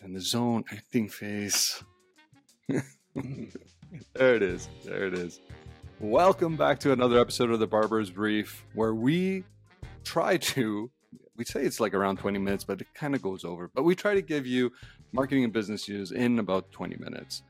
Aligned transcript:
Get 0.00 0.06
in 0.06 0.14
the 0.14 0.20
zone, 0.20 0.64
acting 0.72 1.08
face. 1.08 1.82
there 2.68 4.34
it 4.34 4.42
is. 4.42 4.68
There 4.84 5.06
it 5.06 5.14
is. 5.14 5.40
Welcome 5.98 6.56
back 6.56 6.80
to 6.80 6.92
another 6.92 7.18
episode 7.18 7.50
of 7.50 7.58
the 7.58 7.66
Barber's 7.66 8.10
Brief, 8.10 8.64
where 8.72 8.94
we 8.94 9.44
try 10.04 10.38
to, 10.38 10.90
we 11.36 11.44
say 11.44 11.64
it's 11.64 11.80
like 11.80 11.92
around 11.92 12.18
20 12.18 12.38
minutes, 12.38 12.64
but 12.64 12.80
it 12.80 12.86
kind 12.94 13.14
of 13.14 13.20
goes 13.20 13.44
over. 13.44 13.70
But 13.74 13.82
we 13.82 13.94
try 13.94 14.14
to 14.14 14.22
give 14.22 14.46
you 14.46 14.72
marketing 15.12 15.44
and 15.44 15.52
business 15.52 15.86
news 15.86 16.12
in 16.12 16.38
about 16.38 16.72
20 16.72 16.96
minutes. 16.96 17.42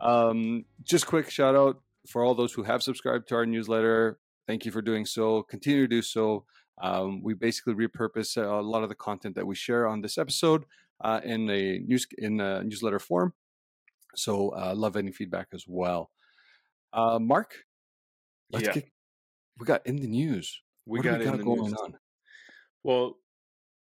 Um, 0.00 0.64
just 0.82 1.06
quick 1.06 1.30
shout 1.30 1.54
out 1.54 1.80
for 2.08 2.24
all 2.24 2.34
those 2.34 2.52
who 2.52 2.64
have 2.64 2.82
subscribed 2.82 3.28
to 3.28 3.36
our 3.36 3.46
newsletter. 3.46 4.18
Thank 4.48 4.64
you 4.64 4.72
for 4.72 4.82
doing 4.82 5.06
so. 5.06 5.44
Continue 5.44 5.82
to 5.82 5.88
do 5.88 6.02
so. 6.02 6.44
Um, 6.82 7.22
we 7.22 7.34
basically 7.34 7.74
repurpose 7.74 8.36
a 8.36 8.60
lot 8.62 8.82
of 8.82 8.88
the 8.88 8.96
content 8.96 9.36
that 9.36 9.46
we 9.46 9.54
share 9.54 9.86
on 9.86 10.00
this 10.00 10.18
episode 10.18 10.64
uh, 11.04 11.20
in 11.22 11.48
a 11.50 11.78
news 11.78 12.06
in 12.18 12.40
a 12.40 12.64
newsletter 12.64 12.98
form. 12.98 13.34
So 14.16 14.50
uh, 14.50 14.74
love 14.74 14.96
any 14.96 15.12
feedback 15.12 15.48
as 15.52 15.64
well. 15.68 16.10
Uh, 16.92 17.18
Mark, 17.18 17.54
let's 18.50 18.66
Yeah. 18.68 18.74
get, 18.74 18.88
we 19.58 19.66
got 19.66 19.86
in 19.86 19.96
the 19.96 20.06
news. 20.06 20.62
We 20.86 20.98
What 20.98 21.04
got 21.04 21.18
we 21.18 21.26
in 21.26 21.30
got 21.30 21.38
the 21.38 21.44
going 21.44 21.62
news. 21.62 21.74
on? 21.74 21.94
Well, 22.82 23.18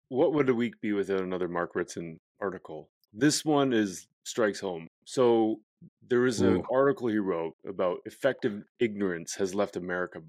what 0.08 0.32
would 0.34 0.48
a 0.48 0.54
week 0.54 0.80
be 0.80 0.92
without 0.92 1.20
another 1.20 1.48
Mark 1.48 1.74
Ritson 1.74 2.18
article? 2.40 2.90
This 3.12 3.44
one 3.44 3.72
is 3.72 4.06
strikes 4.24 4.60
home. 4.60 4.88
So 5.04 5.60
there 6.08 6.26
is 6.26 6.40
an 6.40 6.56
Ooh. 6.56 6.62
article 6.72 7.08
he 7.08 7.18
wrote 7.18 7.54
about 7.66 7.98
effective 8.04 8.62
ignorance 8.78 9.34
has 9.34 9.54
left 9.54 9.76
America 9.76 10.20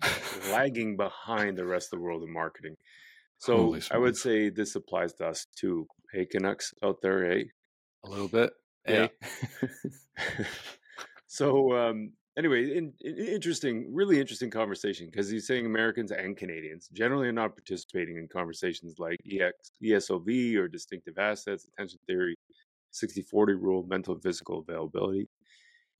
lagging 0.49 0.97
behind 0.97 1.57
the 1.57 1.65
rest 1.65 1.93
of 1.93 1.99
the 1.99 2.03
world 2.03 2.23
in 2.23 2.31
marketing. 2.33 2.75
So 3.37 3.75
I 3.91 3.97
would 3.97 4.15
say 4.15 4.49
this 4.49 4.75
applies 4.75 5.13
to 5.15 5.27
us 5.27 5.47
too. 5.55 5.87
Hey 6.11 6.25
Canucks 6.25 6.73
out 6.83 7.01
there, 7.01 7.23
hey. 7.25 7.49
A 8.05 8.09
little 8.09 8.27
bit. 8.27 8.51
Yeah. 8.87 9.07
Eh? 9.21 9.67
so 11.27 11.71
um 11.77 12.11
anyway 12.37 12.75
in, 12.75 12.93
in- 13.01 13.17
interesting 13.17 13.93
really 13.93 14.19
interesting 14.19 14.49
conversation 14.49 15.05
because 15.05 15.29
he's 15.29 15.45
saying 15.47 15.65
americans 15.65 16.11
and 16.11 16.35
canadians 16.35 16.89
generally 16.91 17.27
are 17.27 17.31
not 17.31 17.55
participating 17.55 18.17
in 18.17 18.27
conversations 18.27 18.95
like 18.97 19.17
EX, 19.31 19.71
esov 19.83 20.55
or 20.57 20.67
distinctive 20.67 21.17
assets 21.17 21.67
attention 21.73 21.99
theory 22.07 22.35
60-40 22.93 23.23
rule 23.61 23.85
mental 23.87 24.13
and 24.15 24.23
physical 24.23 24.59
availability 24.67 25.27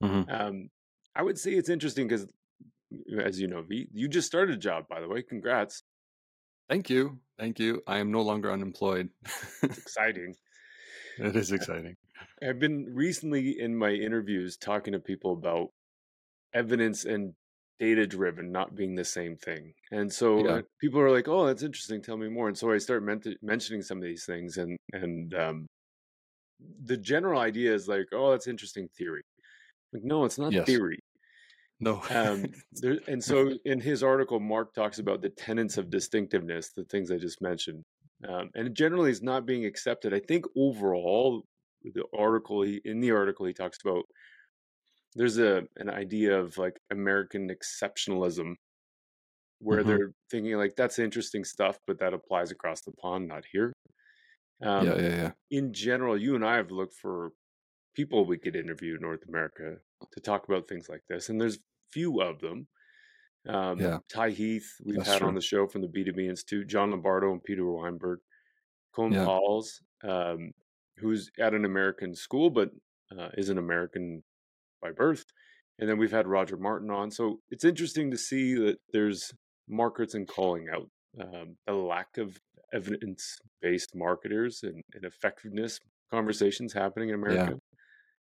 Mhm. 0.02 0.40
um 0.40 0.68
i 1.14 1.22
would 1.22 1.38
say 1.38 1.52
it's 1.52 1.68
interesting 1.68 2.08
because 2.08 2.26
as 3.24 3.40
you 3.40 3.46
know 3.46 3.62
v 3.62 3.88
you 3.92 4.08
just 4.08 4.26
started 4.26 4.54
a 4.54 4.58
job 4.58 4.84
by 4.88 5.00
the 5.00 5.08
way 5.08 5.22
congrats 5.22 5.82
Thank 6.72 6.88
you. 6.88 7.20
Thank 7.38 7.58
you. 7.58 7.82
I 7.86 7.98
am 7.98 8.10
no 8.10 8.22
longer 8.22 8.50
unemployed. 8.50 9.10
it's 9.62 9.78
exciting 9.78 10.36
it 11.18 11.36
is 11.36 11.52
exciting. 11.52 11.96
I've 12.42 12.58
been 12.58 12.86
recently 12.94 13.58
in 13.58 13.76
my 13.76 13.90
interviews 13.90 14.56
talking 14.56 14.92
to 14.92 14.98
people 15.00 15.32
about 15.32 15.68
evidence 16.54 17.04
and 17.04 17.34
data 17.78 18.06
driven 18.06 18.52
not 18.52 18.74
being 18.76 18.94
the 18.96 19.04
same 19.04 19.36
thing. 19.36 19.74
And 19.92 20.12
so 20.12 20.44
Yeah. 20.44 20.58
uh, 20.58 20.62
people 20.80 21.00
are 21.00 21.10
like, 21.10 21.28
"Oh, 21.28 21.46
that's 21.46 21.62
interesting. 21.64 22.02
Tell 22.02 22.16
me 22.18 22.28
more." 22.30 22.48
And 22.48 22.58
so 22.58 22.72
I 22.72 22.78
start 22.78 23.04
men- 23.04 23.22
mentioning 23.42 23.82
some 23.82 23.98
of 23.98 24.04
these 24.04 24.26
things 24.26 24.58
and 24.58 24.78
and 24.94 25.34
um 25.34 25.66
the 26.84 26.96
general 26.96 27.40
idea 27.40 27.74
is 27.74 27.88
like, 27.88 28.06
"Oh, 28.12 28.30
that's 28.30 28.46
interesting 28.46 28.88
theory." 28.88 29.22
Like, 29.92 30.04
no, 30.04 30.24
it's 30.24 30.38
not 30.38 30.54
Yes. 30.54 30.66
theory. 30.66 30.98
No. 31.82 32.02
Um, 32.08 32.52
there, 32.72 33.00
and 33.08 33.22
so 33.22 33.54
in 33.64 33.80
his 33.80 34.02
article, 34.02 34.40
Mark 34.40 34.74
talks 34.74 34.98
about 34.98 35.22
the 35.22 35.30
tenets 35.30 35.78
of 35.78 35.90
distinctiveness, 35.90 36.72
the 36.72 36.84
things 36.84 37.10
I 37.10 37.18
just 37.18 37.40
mentioned, 37.40 37.84
um, 38.28 38.50
and 38.54 38.74
generally 38.74 39.10
is 39.10 39.22
not 39.22 39.46
being 39.46 39.64
accepted. 39.64 40.14
I 40.14 40.20
think 40.20 40.46
overall, 40.56 41.44
the 41.82 42.04
article 42.16 42.62
he, 42.62 42.80
in 42.84 43.00
the 43.00 43.10
article 43.12 43.46
he 43.46 43.52
talks 43.54 43.78
about 43.84 44.04
there's 45.14 45.38
a 45.38 45.66
an 45.76 45.88
idea 45.90 46.38
of 46.38 46.58
like 46.58 46.78
American 46.90 47.48
exceptionalism, 47.50 48.56
where 49.58 49.84
Mhm. 49.84 49.84
they're 49.84 50.12
thinking 50.30 50.54
like 50.56 50.74
that's 50.76 50.98
interesting 50.98 51.44
stuff, 51.44 51.78
but 51.86 51.98
that 52.00 52.14
applies 52.14 52.50
across 52.50 52.82
the 52.82 52.92
pond, 52.92 53.28
not 53.28 53.44
here. 53.52 53.72
Um, 54.62 54.86
yeah, 54.86 54.96
yeah, 54.98 55.08
yeah. 55.08 55.32
in 55.50 55.72
general, 55.74 56.18
you 56.20 56.34
and 56.36 56.44
I 56.44 56.56
have 56.56 56.70
looked 56.70 56.94
for 56.96 57.32
people 57.96 58.26
we 58.26 58.38
could 58.38 58.56
interview 58.56 58.96
in 58.96 59.02
North 59.02 59.24
America 59.28 59.78
to 60.12 60.20
talk 60.20 60.48
about 60.48 60.68
things 60.68 60.88
like 60.88 61.02
this, 61.08 61.28
and 61.28 61.40
there's 61.40 61.58
few 61.92 62.20
of 62.20 62.40
them. 62.40 62.66
Um, 63.48 63.80
Yeah. 63.80 63.98
Ty 64.12 64.30
Heath, 64.30 64.68
we've 64.84 64.96
That's 64.96 65.08
had 65.08 65.18
true. 65.18 65.28
on 65.28 65.34
the 65.34 65.40
show 65.40 65.66
from 65.66 65.82
the 65.82 65.88
B2B 65.88 66.28
Institute, 66.28 66.68
Jon 66.68 66.90
Lombardo 66.90 67.32
and 67.32 67.42
Peter 67.42 67.64
Weinberg, 67.70 68.20
Koen 68.94 69.12
Yeah. 69.12 69.24
Pauwels, 69.24 69.80
um, 70.04 70.52
who's 70.98 71.30
at 71.38 71.54
an 71.54 71.64
American 71.64 72.14
school 72.14 72.50
but 72.50 72.70
uh, 73.16 73.28
is 73.36 73.48
an 73.48 73.58
American 73.58 74.22
by 74.80 74.90
birth. 74.92 75.24
And 75.78 75.88
then 75.88 75.98
we've 75.98 76.12
had 76.12 76.26
Roger 76.26 76.56
Martin 76.56 76.90
on. 76.90 77.10
So 77.10 77.40
it's 77.50 77.64
interesting 77.64 78.10
to 78.10 78.18
see 78.18 78.54
that 78.54 78.76
there's 78.92 79.32
markets 79.68 80.14
and 80.14 80.28
calling 80.28 80.66
out 80.72 80.88
um, 81.20 81.56
the 81.66 81.72
lack 81.72 82.16
of 82.18 82.38
evidence 82.72 83.38
based 83.60 83.94
marketers 83.94 84.60
and, 84.62 84.82
and 84.94 85.04
effectiveness 85.04 85.78
conversations 86.10 86.72
happening 86.72 87.08
in 87.08 87.14
America. 87.16 87.58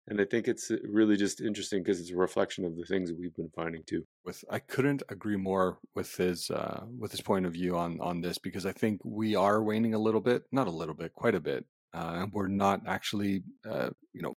And 0.09 0.21
I 0.21 0.25
think 0.25 0.49
it's 0.49 0.71
uh, 0.71 0.77
really 0.89 1.17
just 1.17 1.41
interesting 1.41 1.83
because 1.83 2.01
it's 2.01 2.11
a 2.11 2.17
reflection 2.17 2.65
of 2.65 2.77
the 2.77 2.85
things 2.85 3.09
that 3.11 3.19
we've 3.19 3.35
been 3.35 3.51
finding 3.51 3.83
too. 3.85 4.07
with 4.25 4.45
I 4.51 4.59
couldn't 4.59 5.03
agree 5.09 5.37
more 5.37 5.79
with 5.95 6.17
his 6.17 6.51
uh, 6.51 6.85
with 6.99 7.13
his 7.13 7.21
point 7.21 7.47
of 7.47 7.53
view 7.53 7.77
on 7.77 8.01
on 8.01 8.21
this 8.21 8.39
because 8.39 8.67
I 8.67 8.73
think 8.73 9.01
we 9.05 9.35
are 9.37 9.63
waning 9.63 9.95
a 9.95 9.99
little 9.99 10.21
bit, 10.21 10.45
not 10.53 10.67
a 10.67 10.71
little 10.71 10.95
bit, 10.95 11.13
quite 11.15 11.35
a 11.35 11.41
bit, 11.41 11.65
uh, 11.95 12.13
and 12.23 12.33
we're 12.33 12.49
not 12.49 12.87
actually 12.87 13.45
uh, 13.65 13.91
you 14.13 14.23
know 14.23 14.35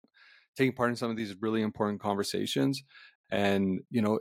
taking 0.57 0.75
part 0.75 0.89
in 0.91 0.95
some 0.97 1.11
of 1.11 1.17
these 1.17 1.35
really 1.41 1.61
important 1.61 2.01
conversations. 2.01 2.83
And 3.31 3.81
you 3.89 4.01
know, 4.01 4.19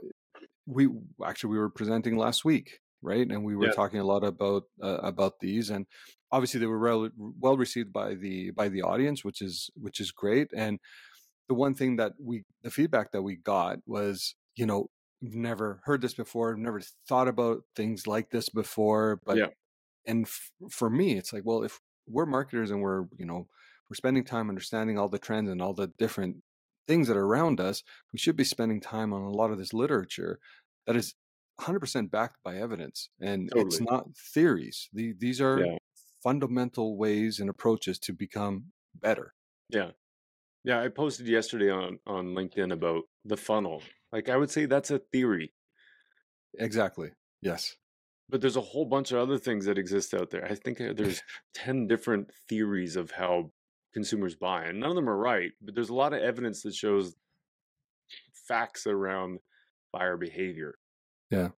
we 0.65 0.89
actually 1.25 1.51
we 1.51 1.59
were 1.59 1.69
presenting 1.69 2.17
last 2.17 2.45
week, 2.45 2.79
right? 3.01 3.27
And 3.29 3.43
we 3.45 3.55
were 3.55 3.69
Yeah. 3.69 3.71
talking 3.71 3.99
a 3.99 4.05
lot 4.05 4.23
about 4.23 4.63
uh, 4.81 4.99
about 5.03 5.39
these, 5.39 5.69
and 5.69 5.87
obviously 6.31 6.59
they 6.59 6.67
were 6.67 6.79
well 6.79 7.09
well 7.17 7.57
received 7.57 7.93
by 7.93 8.15
the 8.15 8.51
by 8.51 8.69
the 8.69 8.83
audience, 8.83 9.25
which 9.25 9.41
is 9.41 9.69
which 9.75 9.99
is 9.99 10.11
great. 10.11 10.51
And 10.55 10.79
the 11.47 11.53
one 11.55 11.73
thing 11.73 11.95
that 11.97 12.13
we 12.19 12.43
the 12.63 12.71
feedback 12.71 13.11
that 13.11 13.21
we 13.21 13.35
got 13.35 13.79
was 13.85 14.35
you 14.55 14.65
know 14.65 14.89
never 15.21 15.81
heard 15.85 16.01
this 16.01 16.13
before 16.13 16.55
never 16.55 16.79
thought 17.07 17.27
about 17.27 17.63
things 17.75 18.05
like 18.07 18.29
this 18.29 18.49
before 18.49 19.19
but 19.25 19.37
Yeah. 19.37 19.47
and 20.05 20.25
f- 20.25 20.51
for 20.69 20.89
me 20.89 21.17
it's 21.17 21.33
like 21.33 21.43
well 21.45 21.63
if 21.63 21.79
we're 22.07 22.25
marketers 22.25 22.71
and 22.71 22.81
we're 22.81 23.05
you 23.17 23.25
know 23.25 23.47
we're 23.89 23.95
spending 23.95 24.23
time 24.23 24.49
understanding 24.49 24.97
all 24.97 25.09
the 25.09 25.19
trends 25.19 25.49
and 25.49 25.61
all 25.61 25.73
the 25.73 25.87
different 25.97 26.37
things 26.87 27.07
that 27.07 27.17
are 27.17 27.25
around 27.25 27.59
us 27.59 27.83
we 28.13 28.19
should 28.19 28.35
be 28.35 28.43
spending 28.43 28.79
time 28.81 29.13
on 29.13 29.21
a 29.23 29.31
lot 29.31 29.51
of 29.51 29.57
this 29.57 29.73
literature 29.73 30.39
that 30.85 30.95
is 30.95 31.15
100% 31.59 32.11
backed 32.11 32.37
by 32.43 32.57
evidence 32.57 33.09
and 33.19 33.49
it's 33.55 33.81
not 33.81 34.05
theories 34.15 34.89
the, 34.93 35.13
these 35.17 35.41
are 35.41 35.59
Yeah. 35.65 35.77
fundamental 36.23 36.97
ways 36.97 37.39
and 37.39 37.49
approaches 37.49 37.99
to 37.99 38.13
become 38.13 38.71
better 38.95 39.33
Yeah. 39.69 39.91
Yeah. 40.67 40.81
I 40.81 40.89
posted 40.89 41.27
yesterday 41.27 41.71
on, 41.71 41.99
on 42.05 42.35
LinkedIn 42.35 42.71
about 42.71 43.03
the 43.25 43.37
funnel. 43.37 43.81
Like 44.11 44.29
I 44.29 44.37
would 44.37 44.51
say 44.51 44.65
that's 44.65 44.91
a 44.91 44.99
theory, 44.99 45.53
exactly 46.59 47.11
yes 47.41 47.75
but 48.29 48.41
there's 48.41 48.57
a 48.57 48.61
whole 48.61 48.85
bunch 48.85 49.11
of 49.11 49.19
other 49.19 49.37
things 49.37 49.65
that 49.65 49.77
exist 49.77 50.13
out 50.13 50.29
there. 50.31 50.45
I 50.45 50.55
think 50.55 50.81
uh, 50.81 50.93
there's 50.93 51.21
10 51.55 51.87
different 51.87 52.31
theories 52.49 52.95
of 52.95 53.11
how 53.11 53.51
consumers 53.93 54.35
buy, 54.35 54.65
and 54.65 54.79
none 54.79 54.89
of 54.89 54.95
them 54.95 55.09
are 55.09 55.17
right, 55.17 55.51
but 55.61 55.75
there's 55.75 55.89
a 55.89 55.95
lot 55.95 56.13
of 56.13 56.21
evidence 56.21 56.61
that 56.63 56.75
shows 56.75 57.15
facts 58.47 58.85
around 58.85 59.39
buyer 59.91 60.17
behavior. 60.17 60.75
Yeah. 61.29 61.49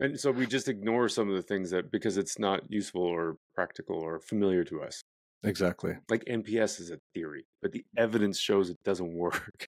And 0.00 0.18
so 0.18 0.30
we 0.30 0.46
just 0.46 0.68
ignore 0.68 1.08
some 1.08 1.28
of 1.28 1.34
the 1.34 1.42
things 1.42 1.70
that 1.70 1.90
because 1.90 2.16
it's 2.16 2.38
not 2.38 2.62
useful 2.68 3.02
or 3.02 3.36
practical 3.54 3.96
or 3.96 4.20
familiar 4.20 4.62
to 4.64 4.82
us. 4.82 5.02
Exactly 5.44 5.94
Like 6.08 6.24
NPS 6.24 6.80
is 6.80 6.90
a 6.90 6.98
theory, 7.14 7.46
but 7.62 7.72
the 7.72 7.84
evidence 7.96 8.38
shows 8.38 8.70
it 8.70 8.78
doesn't 8.84 9.12
work. 9.24 9.66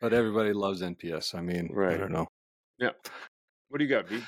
but 0.00 0.12
everybody 0.12 0.52
loves 0.52 0.80
nps 0.82 1.34
i 1.34 1.40
mean 1.40 1.68
right. 1.72 1.94
i 1.94 1.96
don't 1.96 2.12
know 2.12 2.26
Yeah. 2.78 2.90
What 3.68 3.78
do 3.78 3.84
you 3.84 3.90
got, 3.90 4.08
V? 4.08 4.22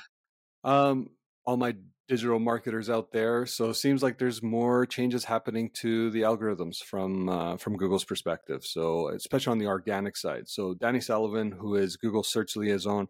um 0.63 1.09
all 1.45 1.57
my 1.57 1.75
digital 2.07 2.39
marketers 2.39 2.89
out 2.89 3.11
there 3.13 3.45
so 3.45 3.69
it 3.69 3.75
seems 3.75 4.03
like 4.03 4.17
there's 4.19 4.43
more 4.43 4.85
changes 4.85 5.23
happening 5.25 5.69
to 5.73 6.09
the 6.11 6.21
algorithms 6.21 6.77
from 6.83 7.29
uh, 7.29 7.55
from 7.57 7.77
google's 7.77 8.03
perspective 8.03 8.65
so 8.65 9.07
especially 9.09 9.51
on 9.51 9.59
the 9.59 9.65
organic 9.67 10.17
side 10.17 10.43
so 10.49 10.73
danny 10.73 10.99
sullivan 10.99 11.51
who 11.51 11.75
is 11.75 11.95
google 11.95 12.21
search 12.23 12.55
liaison 12.57 13.07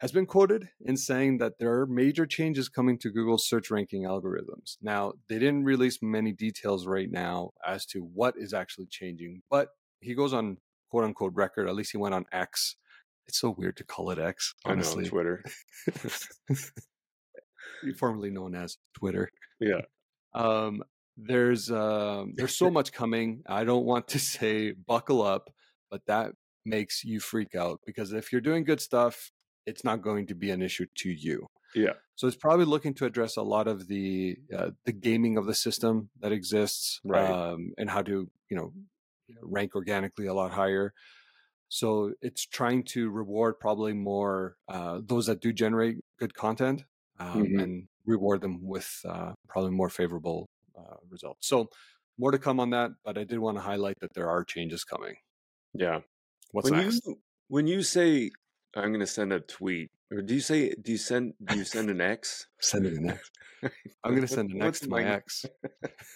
has 0.00 0.12
been 0.12 0.26
quoted 0.26 0.68
in 0.80 0.96
saying 0.96 1.38
that 1.38 1.58
there 1.58 1.80
are 1.80 1.86
major 1.86 2.24
changes 2.24 2.68
coming 2.68 2.98
to 2.98 3.10
Google's 3.10 3.48
search 3.48 3.70
ranking 3.70 4.04
algorithms. 4.04 4.76
Now, 4.80 5.14
they 5.28 5.38
didn't 5.38 5.64
release 5.64 5.98
many 6.00 6.32
details 6.32 6.86
right 6.86 7.10
now 7.10 7.50
as 7.66 7.84
to 7.86 8.00
what 8.00 8.34
is 8.36 8.54
actually 8.54 8.86
changing, 8.86 9.42
but 9.50 9.70
he 10.00 10.14
goes 10.14 10.32
on 10.32 10.58
quote 10.90 11.04
unquote 11.04 11.34
record, 11.34 11.68
at 11.68 11.74
least 11.74 11.92
he 11.92 11.98
went 11.98 12.14
on 12.14 12.26
X. 12.32 12.76
It's 13.26 13.40
so 13.40 13.54
weird 13.56 13.76
to 13.76 13.84
call 13.84 14.10
it 14.10 14.18
X, 14.18 14.54
I 14.64 14.74
know. 14.74 15.02
Twitter. 15.02 15.44
formerly 17.96 18.30
known 18.30 18.54
as 18.54 18.78
Twitter. 18.94 19.30
Yeah. 19.60 19.82
Um, 20.34 20.82
there's 21.16 21.70
um, 21.70 22.34
there's 22.36 22.56
so 22.56 22.70
much 22.70 22.92
coming. 22.92 23.42
I 23.46 23.64
don't 23.64 23.84
want 23.84 24.08
to 24.08 24.18
say 24.18 24.72
buckle 24.72 25.22
up, 25.22 25.50
but 25.90 26.02
that 26.06 26.32
makes 26.64 27.04
you 27.04 27.20
freak 27.20 27.54
out 27.54 27.80
because 27.84 28.12
if 28.12 28.32
you're 28.32 28.40
doing 28.40 28.64
good 28.64 28.80
stuff, 28.80 29.30
it's 29.70 29.84
not 29.84 29.98
going 30.08 30.26
to 30.28 30.34
be 30.34 30.50
an 30.56 30.62
issue 30.68 30.86
to 31.02 31.10
you. 31.10 31.38
Yeah. 31.74 31.94
So 32.18 32.26
it's 32.28 32.36
probably 32.46 32.64
looking 32.74 32.94
to 32.94 33.04
address 33.10 33.36
a 33.36 33.42
lot 33.54 33.66
of 33.68 33.78
the 33.92 34.36
uh, 34.56 34.70
the 34.88 34.92
gaming 34.92 35.34
of 35.40 35.44
the 35.46 35.54
system 35.66 35.94
that 36.22 36.32
exists, 36.32 37.00
Right. 37.04 37.30
um, 37.30 37.60
and 37.78 37.88
how 37.94 38.02
to 38.10 38.16
you 38.50 38.56
know 38.56 38.68
rank 39.56 39.74
organically 39.74 40.26
a 40.26 40.34
lot 40.40 40.50
higher. 40.62 40.86
So 41.68 42.12
it's 42.22 42.44
trying 42.46 42.84
to 42.94 43.10
reward 43.10 43.60
probably 43.60 43.92
more 43.92 44.56
uh, 44.68 45.00
those 45.04 45.26
that 45.26 45.40
do 45.40 45.52
generate 45.52 45.96
good 46.18 46.32
content 46.34 46.78
um, 47.20 47.44
Mhm. 47.44 47.62
and 47.62 47.72
reward 48.06 48.40
them 48.40 48.56
with 48.74 48.88
uh, 49.04 49.32
probably 49.48 49.72
more 49.72 49.90
favorable 49.90 50.48
uh, 50.78 50.96
results. 51.10 51.46
So 51.46 51.68
more 52.16 52.30
to 52.32 52.38
come 52.38 52.58
on 52.58 52.70
that, 52.70 52.92
but 53.04 53.18
I 53.18 53.24
did 53.24 53.38
want 53.38 53.58
to 53.58 53.64
highlight 53.70 53.98
that 54.00 54.14
there 54.14 54.28
are 54.34 54.42
changes 54.44 54.82
coming. 54.92 55.16
Yeah. 55.74 56.00
What's 56.52 56.70
when 56.70 56.80
next? 56.84 57.04
you 57.06 57.20
when 57.48 57.66
you 57.66 57.82
say 57.82 58.30
I'm 58.76 58.88
going 58.88 59.00
to 59.00 59.06
send 59.06 59.32
a 59.32 59.40
tweet, 59.40 59.90
or 60.10 60.22
do 60.22 60.34
you 60.34 60.40
say 60.40 60.74
do 60.80 60.92
you 60.92 60.98
send 60.98 61.34
do 61.44 61.56
you 61.56 61.64
send 61.64 61.90
an 61.90 62.00
X? 62.00 62.46
Sending 62.60 62.96
an 62.98 63.10
X. 63.10 63.30
I'm 64.04 64.12
going 64.14 64.26
to 64.26 64.28
send 64.28 64.50
an 64.52 64.62
X 64.62 64.80
to 64.80 64.88
my 64.88 65.02
my- 65.02 65.08
ex. 65.10 65.44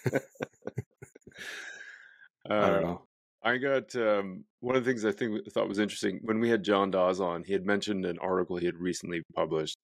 I 2.49 2.53
Uh, 2.53 2.69
don't 2.69 2.81
know. 2.83 3.01
I 3.45 3.57
got 3.57 3.93
um, 3.95 4.45
one 4.61 4.75
of 4.77 4.83
the 4.85 4.89
things 4.89 5.03
I 5.03 5.11
think 5.11 5.51
thought 5.51 5.67
was 5.67 5.79
interesting 5.79 6.19
when 6.23 6.39
we 6.39 6.49
had 6.49 6.63
John 6.63 6.91
Dawes 6.91 7.19
on. 7.19 7.43
He 7.43 7.51
had 7.53 7.65
mentioned 7.65 8.05
an 8.05 8.17
article 8.19 8.55
he 8.55 8.65
had 8.65 8.77
recently 8.77 9.21
published, 9.35 9.77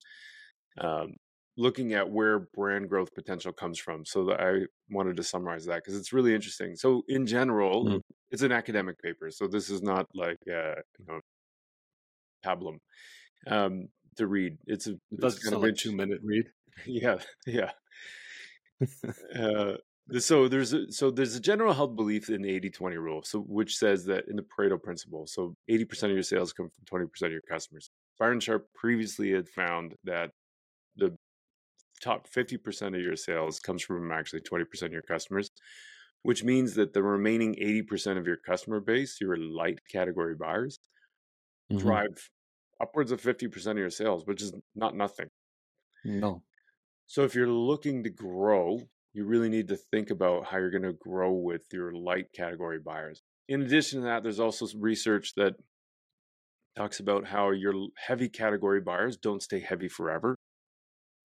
um, 0.80 1.16
looking 1.58 1.94
at 1.94 2.10
where 2.10 2.48
brand 2.54 2.88
growth 2.88 3.14
potential 3.14 3.52
comes 3.52 3.78
from. 3.78 4.06
So 4.06 4.32
I 4.32 4.62
wanted 4.90 5.18
to 5.18 5.24
summarize 5.24 5.66
that 5.66 5.76
because 5.84 5.98
it's 5.98 6.14
really 6.14 6.34
interesting. 6.34 6.76
So 6.78 7.04
in 7.10 7.26
general, 7.26 7.86
Mhm. 7.86 8.02
it's 8.32 8.44
an 8.44 8.54
academic 8.54 8.98
paper, 9.02 9.30
so 9.32 9.48
this 9.48 9.70
is 9.70 9.82
not 9.82 10.06
like 10.14 10.38
uh, 10.48 10.76
you 11.00 11.06
know 11.08 11.20
pablum 12.46 12.80
um, 13.48 13.88
to 14.18 14.28
read. 14.28 14.58
It's 14.66 14.88
a 14.88 14.92
It 14.92 15.00
it's 15.24 15.40
kind 15.40 15.64
of 15.64 15.78
two 15.78 15.96
minute 15.96 16.20
read. 16.24 16.46
Yeah, 16.86 17.18
yeah. 17.46 17.72
uh, 19.38 19.74
so 20.18 20.48
there's 20.48 20.72
a, 20.74 20.90
so 20.92 21.12
there's 21.12 21.36
a 21.36 21.40
general 21.42 21.74
held 21.74 21.98
belief 21.98 22.30
in 22.30 22.42
the 22.42 22.60
80-20 22.60 22.96
rule, 22.96 23.22
so 23.24 23.40
which 23.40 23.76
says 23.76 24.06
that 24.06 24.30
in 24.30 24.38
the 24.38 24.44
Pareto 24.44 24.82
principle, 24.82 25.28
so 25.28 25.56
80% 25.70 26.04
of 26.04 26.12
your 26.12 26.24
sales 26.24 26.54
come 26.54 26.70
from 26.88 27.06
20% 27.06 27.26
of 27.26 27.32
your 27.32 27.42
customers. 27.42 27.92
Byron 28.18 28.40
Sharp 28.40 28.68
previously 28.74 29.32
had 29.32 29.50
found 29.50 29.96
that 30.06 30.32
the 30.96 31.18
top 32.02 32.28
50% 32.30 32.96
of 32.96 33.02
your 33.02 33.16
sales 33.16 33.60
comes 33.60 33.84
from 33.84 34.12
actually 34.12 34.42
20% 34.42 34.84
of 34.84 34.92
your 34.92 35.02
customers, 35.02 35.52
which 36.24 36.44
means 36.44 36.74
that 36.76 36.94
the 36.94 37.04
remaining 37.04 37.56
80% 37.56 38.18
of 38.18 38.26
your 38.26 38.38
customer 38.38 38.80
base, 38.80 39.20
your 39.22 39.38
light 39.38 39.80
category 39.92 40.36
buyers, 40.36 40.80
Mhm. 41.70 42.00
drive 42.00 42.30
upwards 42.82 43.12
of 43.12 43.22
50% 43.22 43.78
of 43.80 43.82
your 43.82 43.90
sales, 43.92 44.26
which 44.26 44.42
is 44.42 44.54
not 44.76 44.96
nothing. 44.96 45.30
No. 46.04 46.44
So 47.08 47.24
if 47.24 47.36
you're 47.36 47.48
looking 47.50 48.04
to 48.04 48.10
grow, 48.10 48.90
you 49.14 49.26
really 49.26 49.50
need 49.50 49.68
to 49.70 49.76
think 49.78 50.10
about 50.12 50.46
how 50.46 50.58
you're 50.58 50.70
going 50.70 50.84
to 50.84 50.94
grow 50.94 51.32
with 51.34 51.66
your 51.74 51.92
light 51.94 52.32
category 52.34 52.80
buyers. 52.80 53.22
In 53.48 53.62
addition 53.64 54.00
to 54.02 54.06
that, 54.06 54.24
there's 54.24 54.40
also 54.40 54.66
some 54.66 54.82
research 54.82 55.34
that 55.36 55.56
talks 56.76 57.00
about 57.00 57.26
how 57.28 57.52
your 57.52 57.90
heavy 57.98 58.28
category 58.30 58.82
buyers 58.82 59.18
don't 59.18 59.44
stay 59.44 59.60
heavy 59.60 59.88
forever 59.88 60.36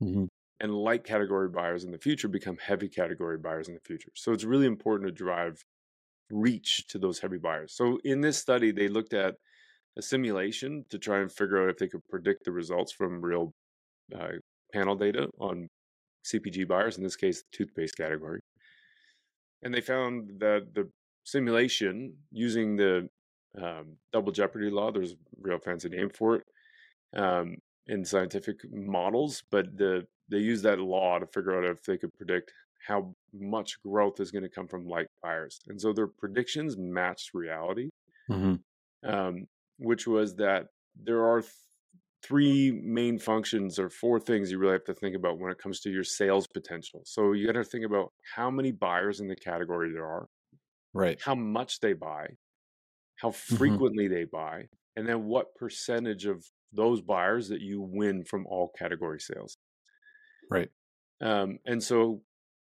Mhm. 0.01 0.27
and 0.61 0.75
light 0.75 1.05
category 1.05 1.49
buyers 1.49 1.85
in 1.85 1.91
the 1.91 1.99
future 1.99 2.29
become 2.29 2.57
heavy 2.59 2.89
category 2.89 3.39
buyers 3.39 3.69
in 3.69 3.75
the 3.75 3.81
future. 3.81 4.11
So 4.15 4.33
it's 4.33 4.45
really 4.45 4.67
important 4.67 5.09
to 5.09 5.13
drive 5.13 5.65
reach 6.31 6.87
to 6.89 6.99
those 6.99 7.21
heavy 7.21 7.39
buyers. 7.39 7.75
So 7.75 7.99
in 8.05 8.23
this 8.23 8.39
study, 8.39 8.73
they 8.73 8.89
looked 8.89 9.15
at 9.15 9.37
a 9.97 10.03
simulation 10.03 10.85
to 10.91 10.99
try 10.99 11.21
and 11.21 11.31
figure 11.33 11.63
out 11.63 11.71
if 11.71 11.79
they 11.79 11.89
could 11.89 12.03
predict 12.09 12.45
the 12.45 12.53
results 12.53 12.93
from 12.93 13.21
real 13.25 13.53
uh, 14.15 14.33
panel 14.73 14.97
data 14.97 15.29
on 15.41 15.69
CPG 16.25 16.67
buyers, 16.67 16.97
in 16.99 17.05
this 17.05 17.17
case, 17.17 17.43
the 17.43 17.59
toothpaste 17.59 17.97
category. 17.97 18.41
And 19.63 19.73
they 19.73 19.81
found 19.81 20.41
that 20.41 20.75
the 20.75 20.91
simulation 21.25 22.19
using 22.31 22.77
the 22.77 23.09
um, 23.61 23.97
double 24.13 24.33
jeopardy 24.33 24.71
law, 24.71 24.91
there's 24.91 25.13
a 25.13 25.17
real 25.41 25.59
fancy 25.59 25.89
name 25.89 26.11
for 26.11 26.37
it 26.37 26.43
um, 27.17 27.57
in 27.87 28.05
scientific 28.05 28.59
models, 28.73 29.43
but 29.51 29.77
the 29.77 30.07
they 30.31 30.39
use 30.39 30.63
that 30.63 30.79
law 30.81 31.19
to 31.19 31.27
figure 31.27 31.59
out 31.59 31.65
if 31.65 31.83
they 31.85 31.99
could 31.99 32.13
predict 32.19 32.53
how 32.87 33.15
much 33.33 33.81
growth 33.83 34.21
is 34.21 34.31
going 34.31 34.43
to 34.45 34.49
come 34.49 34.69
from 34.69 34.87
light 34.87 35.09
buyers. 35.23 35.59
And 35.69 35.81
so 35.81 35.93
their 35.93 36.07
predictions 36.09 36.77
matched 36.79 37.35
reality 37.35 37.91
Mhm. 38.29 38.65
um, 39.03 39.47
which 39.79 40.07
was 40.07 40.37
that 40.37 40.69
there 40.97 41.25
are 41.25 41.41
th- 41.43 41.53
three 42.23 42.73
main 42.73 43.19
functions 43.19 43.79
or 43.79 43.91
four 43.91 44.19
things 44.21 44.51
you 44.51 44.59
really 44.59 44.73
have 44.75 44.85
to 44.85 44.95
think 44.95 45.17
about 45.17 45.39
when 45.39 45.53
it 45.53 45.59
comes 45.59 45.81
to 45.81 45.91
your 45.91 46.05
sales 46.05 46.47
potential. 46.47 47.03
So 47.05 47.33
you 47.33 47.47
got 47.47 47.53
to 47.55 47.65
think 47.65 47.85
about 47.85 48.13
how 48.35 48.51
many 48.51 48.73
buyers 48.73 49.21
in 49.21 49.29
the 49.29 49.37
category 49.37 49.93
there 49.93 50.07
are, 50.07 50.29
Right. 50.95 51.21
how 51.21 51.35
much 51.35 51.81
they 51.81 51.93
buy, 51.95 52.29
how 53.17 53.31
Mm-hmm. 53.51 53.77
frequently 53.77 54.09
they 54.09 54.25
buy, 54.25 54.69
and 54.97 55.09
then 55.09 55.25
what 55.27 55.55
percentage 55.57 56.27
of 56.27 56.45
those 56.73 57.01
buyers 57.03 57.49
that 57.49 57.61
you 57.61 57.81
win 57.83 58.25
from 58.25 58.47
all 58.47 58.71
category 58.79 59.21
sales. 59.21 59.57
Right. 60.51 60.71
Um, 61.21 61.59
and 61.65 61.83
so 61.83 62.23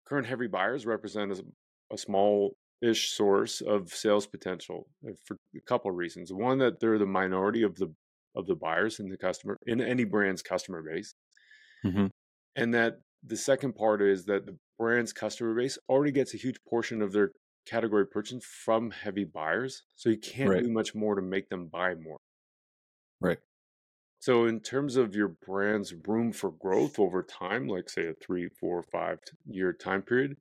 current 0.06 0.26
heavy 0.26 0.48
buyers 0.48 0.86
represent 0.86 1.32
a, 1.32 1.44
a 1.92 1.98
small 1.98 2.56
ish 2.82 3.12
source 3.12 3.60
of 3.60 3.90
sales 3.90 4.26
potential 4.26 4.90
uh, 5.08 5.12
for 5.24 5.36
a 5.56 5.60
couple 5.62 5.90
of 5.90 5.96
reasons. 5.96 6.32
One, 6.32 6.58
that 6.58 6.80
they're 6.80 6.98
the 6.98 7.06
minority 7.06 7.62
of 7.62 7.76
the 7.76 7.94
of 8.36 8.46
the 8.46 8.54
buyers 8.56 9.00
in 9.00 9.08
the 9.08 9.18
customer 9.18 9.58
in 9.66 9.80
any 9.80 10.04
brand's 10.04 10.42
customer 10.42 10.82
base. 10.82 11.14
Mhm. 11.84 12.10
And 12.56 12.74
that 12.74 13.00
the 13.22 13.36
second 13.36 13.74
part 13.74 14.00
is 14.02 14.24
that 14.26 14.46
the 14.46 14.58
brand's 14.78 15.12
customer 15.12 15.54
base 15.54 15.78
already 15.88 16.12
gets 16.12 16.32
a 16.34 16.38
huge 16.38 16.62
portion 16.68 17.02
of 17.02 17.12
their 17.12 17.32
category 17.66 18.06
purchase 18.06 18.44
from 18.44 18.90
heavy 18.90 19.24
buyers. 19.24 19.82
So 19.94 20.08
you 20.10 20.18
can't 20.18 20.56
Right. 20.56 20.58
do 20.58 20.68
much 20.70 20.94
more 20.94 21.14
to 21.14 21.22
make 21.22 21.48
them 21.48 21.68
buy 21.68 21.94
more. 21.94 22.18
Right. 23.20 23.40
So, 24.20 24.44
in 24.44 24.60
terms 24.60 24.94
of 24.96 25.16
your 25.16 25.26
brand's 25.28 25.92
room 25.94 26.32
for 26.32 26.52
growth 26.52 26.98
over 26.98 27.22
time, 27.24 27.66
like 27.66 27.88
say 27.88 28.06
a 28.06 28.14
three, 28.14 28.48
four, 28.48 28.82
five 28.84 29.18
year 29.46 29.72
time 29.72 30.02
period, 30.02 30.36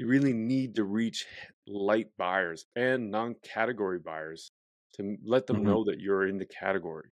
you 0.00 0.08
really 0.08 0.32
need 0.34 0.76
to 0.76 0.84
reach 0.84 1.26
light 1.68 2.08
buyers 2.18 2.66
and 2.76 3.10
non 3.12 3.36
category 3.44 4.00
buyers 4.00 4.52
to 4.94 5.18
let 5.24 5.46
them 5.46 5.62
Mhm. 5.62 5.64
know 5.64 5.84
that 5.84 6.00
you're 6.00 6.26
in 6.26 6.38
the 6.38 6.46
category. 6.46 7.10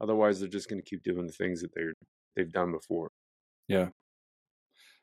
Otherwise, 0.00 0.40
they're 0.40 0.48
just 0.50 0.68
going 0.68 0.82
to 0.82 0.90
keep 0.90 1.04
doing 1.04 1.26
the 1.28 1.32
things 1.32 1.62
that 1.62 1.72
they're, 1.74 1.94
they've 2.36 2.52
done 2.52 2.72
before. 2.72 3.10
Yeah. 3.68 3.90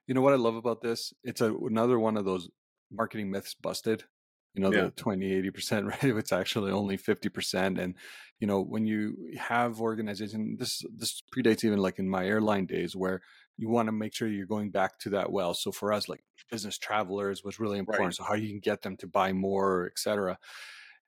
You 0.08 0.14
know 0.14 0.22
what 0.22 0.34
I 0.34 0.38
love 0.38 0.56
about 0.56 0.82
this? 0.82 1.14
It's 1.24 1.42
a, 1.42 1.56
another 1.56 2.00
one 2.00 2.18
of 2.18 2.26
those 2.26 2.50
marketing 2.92 3.32
myths 3.32 3.56
busted. 3.56 4.06
You 4.54 4.62
know, 4.62 4.72
Yeah. 4.72 4.82
the 4.82 4.92
20, 4.92 5.30
80%, 5.30 5.86
right? 5.90 6.04
It's 6.18 6.32
actually 6.34 6.72
only 6.72 6.98
50%. 6.98 7.80
And, 7.80 7.96
you 8.40 8.48
know, 8.48 8.62
when 8.62 8.86
you 8.86 9.16
have 9.40 9.80
organization, 9.82 10.58
this, 10.60 10.84
this 10.96 11.22
predates 11.34 11.64
even 11.64 11.80
like 11.80 12.00
in 12.00 12.10
my 12.10 12.26
airline 12.26 12.66
days 12.66 12.96
where 12.96 13.22
you 13.58 13.70
want 13.70 13.88
to 13.88 13.92
make 13.92 14.14
sure 14.14 14.28
you're 14.28 14.46
going 14.46 14.72
back 14.72 14.98
to 15.00 15.10
that 15.12 15.32
well. 15.32 15.54
So 15.54 15.72
for 15.72 15.94
us, 15.94 16.10
like 16.10 16.24
business 16.50 16.78
travelers 16.78 17.44
was 17.44 17.60
really 17.60 17.78
important. 17.80 18.08
Right. 18.08 18.16
So 18.16 18.24
how 18.24 18.34
you 18.34 18.50
can 18.50 18.60
get 18.60 18.82
them 18.82 18.98
to 18.98 19.08
buy 19.08 19.34
more, 19.34 19.86
et 19.88 20.00
cetera. 20.00 20.38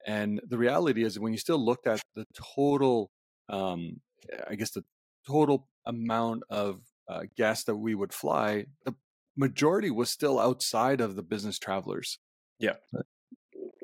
And 0.05 0.41
the 0.47 0.57
reality 0.57 1.03
is 1.03 1.19
when 1.19 1.31
you 1.33 1.39
still 1.39 1.63
looked 1.63 1.87
at 1.87 2.01
the 2.15 2.25
total, 2.55 3.11
um, 3.49 4.01
I 4.49 4.55
guess 4.55 4.71
the 4.71 4.83
total 5.25 5.67
amount 5.85 6.43
of 6.49 6.81
uh, 7.09 7.23
guests 7.35 7.65
that 7.65 7.75
we 7.75 7.95
would 7.95 8.13
fly, 8.13 8.65
the 8.85 8.93
majority 9.35 9.89
was 9.89 10.09
still 10.09 10.39
outside 10.39 11.01
of 11.01 11.15
the 11.15 11.23
business 11.23 11.57
travelers. 11.57 12.19
Yeah. 12.59 12.75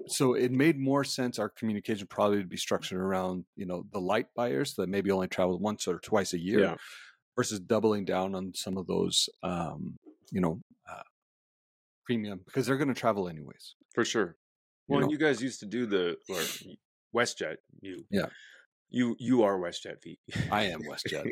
So 0.09 0.33
it 0.33 0.51
made 0.51 0.77
more 0.79 1.03
sense 1.03 1.39
our 1.39 1.49
communication 1.49 2.07
probably 2.07 2.41
to 2.41 2.47
be 2.47 2.57
structured 2.57 2.99
around, 2.99 3.45
you 3.55 3.65
know, 3.65 3.85
the 3.91 3.99
light 3.99 4.27
buyers 4.35 4.73
that 4.75 4.89
maybe 4.89 5.11
only 5.11 5.27
travel 5.27 5.59
once 5.59 5.87
or 5.87 5.99
twice 5.99 6.33
a 6.33 6.39
year 6.39 6.59
Yeah. 6.61 6.75
versus 7.35 7.59
doubling 7.59 8.05
down 8.05 8.35
on 8.35 8.53
some 8.55 8.77
of 8.77 8.87
those, 8.87 9.29
um, 9.43 9.97
you 10.31 10.41
know, 10.41 10.61
uh, 10.89 11.03
premium 12.05 12.41
because 12.45 12.65
they're 12.65 12.77
going 12.77 12.93
to 12.93 12.99
travel 12.99 13.27
anyways. 13.29 13.75
For 13.93 14.03
sure. 14.03 14.35
You 14.87 14.95
Well, 14.95 15.01
know? 15.01 15.11
you 15.11 15.17
guys 15.17 15.41
used 15.41 15.59
to 15.61 15.65
do 15.65 15.85
the 15.85 16.17
or 16.27 16.41
WestJet. 17.15 17.57
You, 17.81 18.03
Yeah. 18.09 18.27
you, 18.89 19.15
you 19.19 19.43
are 19.43 19.59
WestJet 19.59 20.01
V. 20.03 20.17
I 20.51 20.63
am 20.63 20.81
WestJet. 20.81 21.25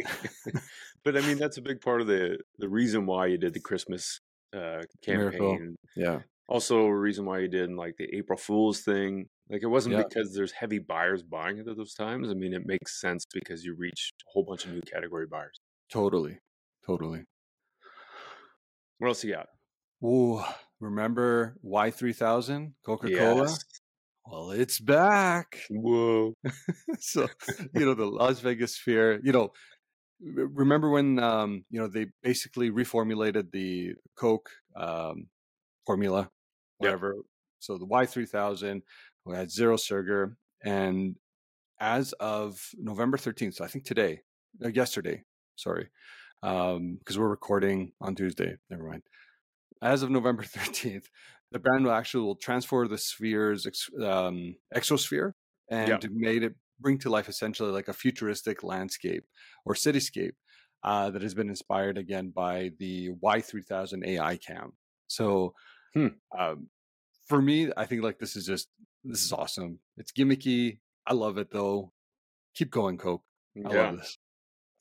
but 1.04 1.18
I 1.18 1.22
mean, 1.22 1.38
that's 1.38 1.58
a 1.58 1.62
big 1.62 1.82
part 1.82 2.02
of 2.02 2.08
the 2.08 2.38
the 2.60 2.70
reason 2.70 3.06
why 3.06 3.26
you 3.28 3.38
did 3.38 3.54
the 3.54 3.60
Christmas 3.60 4.22
uh, 4.54 4.84
Miracle. 5.08 5.58
campaign. 5.58 5.76
yeah. 5.96 6.20
Also, 6.48 6.86
a 6.86 6.96
reason 6.98 7.26
why 7.26 7.40
you 7.40 7.48
did 7.48 7.72
like 7.72 7.96
the 7.98 8.08
April 8.16 8.38
Fools 8.38 8.82
thing. 8.82 9.28
Like, 9.50 9.64
it 9.64 9.68
wasn't 9.68 9.96
Yeah. 9.96 10.04
because 10.08 10.34
there's 10.34 10.52
heavy 10.52 10.80
buyers 10.80 11.24
buying 11.24 11.58
it 11.58 11.68
at 11.68 11.78
those 11.78 11.94
times. 11.94 12.30
I 12.30 12.34
mean, 12.34 12.54
it 12.54 12.66
makes 12.66 13.00
sense 13.02 13.26
because 13.34 13.64
you 13.66 13.74
reach 13.76 14.12
a 14.22 14.32
whole 14.32 14.44
bunch 14.44 14.66
of 14.66 14.72
new 14.72 14.82
category 14.82 15.26
buyers. 15.28 15.60
Totally. 15.92 16.40
Totally. 16.86 17.26
What 19.00 19.10
else 19.10 19.24
you 19.24 19.34
got? 19.34 19.48
Ooh, 20.04 20.42
remember 20.80 21.58
Y3000 21.64 22.74
Coca 22.86 23.10
Cola? 23.10 23.44
Yes. 23.44 23.60
Well, 24.26 24.52
it's 24.52 24.80
back. 24.80 25.60
Whoa. 25.70 26.34
so, 27.00 27.28
you 27.74 27.86
know, 27.86 27.94
the 27.94 28.06
Las 28.06 28.40
Vegas 28.40 28.76
Sphere, 28.76 29.20
you 29.24 29.32
know, 29.32 29.52
remember 30.22 30.90
when, 30.90 31.20
um, 31.20 31.64
you 31.70 31.80
know, 31.80 31.88
they 31.88 32.08
basically 32.24 32.70
reformulated 32.72 33.52
the 33.52 33.94
Coke 34.18 34.50
um, 34.76 35.28
formula, 35.86 36.30
Yep. 36.82 36.92
whatever. 36.94 37.16
So 37.60 37.78
the 37.78 37.86
Y3000 37.88 38.82
we 39.26 39.36
had 39.36 39.52
zero 39.52 39.78
sugar. 39.78 40.38
And 40.64 41.16
as 41.80 42.14
of 42.14 42.70
November 42.78 43.18
13th, 43.18 43.56
so 43.56 43.64
I 43.66 43.68
think 43.68 43.86
today, 43.86 44.22
uh, 44.64 44.70
yesterday, 44.70 45.24
sorry, 45.56 45.90
because 46.42 47.18
we're 47.18 47.28
recording 47.28 47.94
on 48.02 48.16
Tuesday. 48.16 48.58
Never 48.70 48.84
mind. 48.88 49.04
As 49.82 50.04
of 50.04 50.10
November 50.10 50.44
13th, 50.46 51.06
the 51.52 51.60
brand 51.60 51.86
will 51.86 51.92
actually 51.94 52.24
will 52.26 52.36
transfer 52.36 52.88
the 52.88 52.98
sphere's 52.98 53.66
ex- 53.68 53.90
um, 54.02 54.56
exosphere 54.76 55.34
and 55.70 55.90
Yeah. 55.90 56.10
made 56.12 56.44
it 56.44 56.56
bring 56.80 56.98
to 57.00 57.10
life 57.10 57.28
essentially 57.30 57.72
like 57.72 57.88
a 57.88 57.94
futuristic 57.94 58.64
landscape 58.64 59.26
or 59.66 59.74
cityscape 59.74 60.34
uh, 60.84 61.10
that 61.10 61.22
has 61.24 61.34
been 61.34 61.50
inspired 61.50 61.98
again 61.98 62.30
by 62.30 62.72
the 62.80 63.10
Y3000 63.24 64.06
AI 64.06 64.38
cam. 64.38 64.74
So, 65.08 65.54
Hmm. 65.94 66.08
um, 66.38 66.68
for 67.28 67.42
me, 67.42 67.72
I 67.76 67.86
think 67.86 68.04
like 68.04 68.20
this 68.20 68.36
is 68.36 68.46
just 68.46 68.70
this 69.04 69.22
is 69.24 69.32
awesome. 69.34 69.80
It's 69.98 70.12
gimmicky. 70.12 70.80
I 71.06 71.14
love 71.14 71.38
it 71.38 71.52
though. 71.52 71.92
Keep 72.56 72.72
going, 72.72 72.98
Coke. 72.98 73.24
I 73.66 73.74
Yeah. 73.74 73.88
love 73.90 73.98
this. 74.00 74.18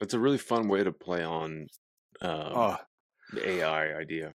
It's 0.01 0.15
a 0.15 0.19
really 0.19 0.39
fun 0.39 0.69
way 0.69 0.85
to 0.85 0.93
play 0.93 1.23
on 1.25 1.69
um, 2.21 2.53
Oh, 2.55 2.77
the 3.33 3.49
AI 3.49 3.95
idea. 3.99 4.35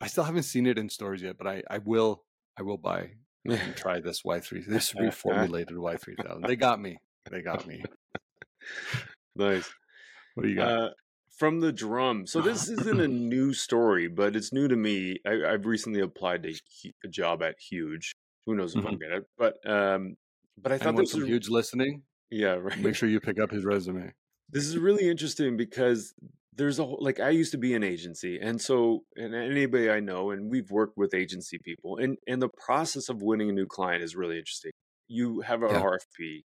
I 0.00 0.06
still 0.06 0.24
haven't 0.24 0.42
seen 0.42 0.66
it 0.66 0.78
in 0.78 0.88
stores 0.90 1.22
yet, 1.22 1.38
but 1.38 1.46
I, 1.46 1.62
I 1.70 1.78
will 1.78 2.24
I 2.58 2.62
will 2.62 2.76
buy 2.78 3.12
and 3.46 3.74
try 3.76 4.00
this 4.00 4.22
Y3 4.22 4.66
this 4.66 4.92
reformulated 4.92 5.72
Y3000. 5.72 6.46
They 6.46 6.56
got 6.56 6.80
me. 6.80 6.98
They 7.30 7.40
got 7.42 7.66
me. 7.66 7.82
nice. 9.34 9.68
What 10.34 10.42
do 10.44 10.48
you 10.48 10.56
got? 10.56 10.68
Uh, 10.72 10.90
from 11.36 11.60
the 11.60 11.72
drum. 11.72 12.26
So 12.26 12.40
this 12.40 12.68
isn't 12.68 13.00
a 13.00 13.08
new 13.08 13.52
story, 13.52 14.08
but 14.08 14.36
it's 14.36 14.52
new 14.52 14.68
to 14.68 14.76
me. 14.76 15.16
I, 15.26 15.52
I've 15.52 15.66
recently 15.66 16.00
applied 16.00 16.42
to 16.44 16.54
a 17.04 17.08
job 17.08 17.42
at 17.42 17.56
Huge. 17.58 18.14
Who 18.46 18.54
knows 18.54 18.76
if 18.76 18.84
I'll 18.84 18.96
get 18.96 19.10
it? 19.10 19.24
But 19.38 19.54
um, 19.68 20.16
but 20.58 20.72
I 20.72 20.78
thought 20.78 20.96
this 20.96 21.14
was 21.14 21.26
huge 21.26 21.48
listening, 21.48 22.02
yeah 22.30 22.54
right. 22.60 22.78
make 22.78 22.94
sure 22.94 23.08
you 23.08 23.20
pick 23.20 23.40
up 23.40 23.50
his 23.50 23.64
resume. 23.64 24.12
This 24.50 24.64
is 24.66 24.78
really 24.78 25.08
interesting 25.08 25.56
because 25.56 26.14
there's 26.54 26.78
a 26.78 26.84
whole, 26.84 26.98
like 27.00 27.18
I 27.18 27.30
used 27.30 27.52
to 27.52 27.58
be 27.58 27.74
an 27.74 27.82
agency, 27.82 28.38
and 28.40 28.60
so 28.60 29.04
and 29.16 29.34
anybody 29.34 29.90
I 29.90 30.00
know, 30.00 30.30
and 30.30 30.50
we've 30.50 30.70
worked 30.70 30.96
with 30.96 31.14
agency 31.14 31.58
people, 31.58 31.96
and 31.96 32.18
and 32.28 32.40
the 32.40 32.50
process 32.66 33.08
of 33.08 33.22
winning 33.22 33.50
a 33.50 33.52
new 33.52 33.66
client 33.66 34.02
is 34.04 34.14
really 34.14 34.38
interesting. 34.38 34.72
You 35.08 35.40
have 35.40 35.62
an 35.62 35.70
Yeah. 35.70 35.82
RFP. 35.82 36.44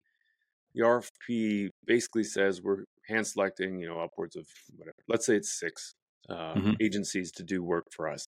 The 0.75 0.83
RFP 0.83 1.71
basically 1.87 2.25
says 2.25 2.61
we're 2.61 2.85
hand 3.09 3.27
selecting, 3.27 3.79
you 3.81 3.89
know, 3.89 4.01
upwards 4.01 4.37
of 4.37 4.47
whatever. 4.77 4.97
Let's 5.09 5.27
say 5.27 5.37
it's 5.37 5.59
six 5.59 5.95
uh, 6.29 6.55
Mhm. 6.57 6.77
agencies 6.81 7.31
to 7.33 7.43
do 7.43 7.63
work 7.63 7.87
for 7.93 8.09
us. 8.09 8.27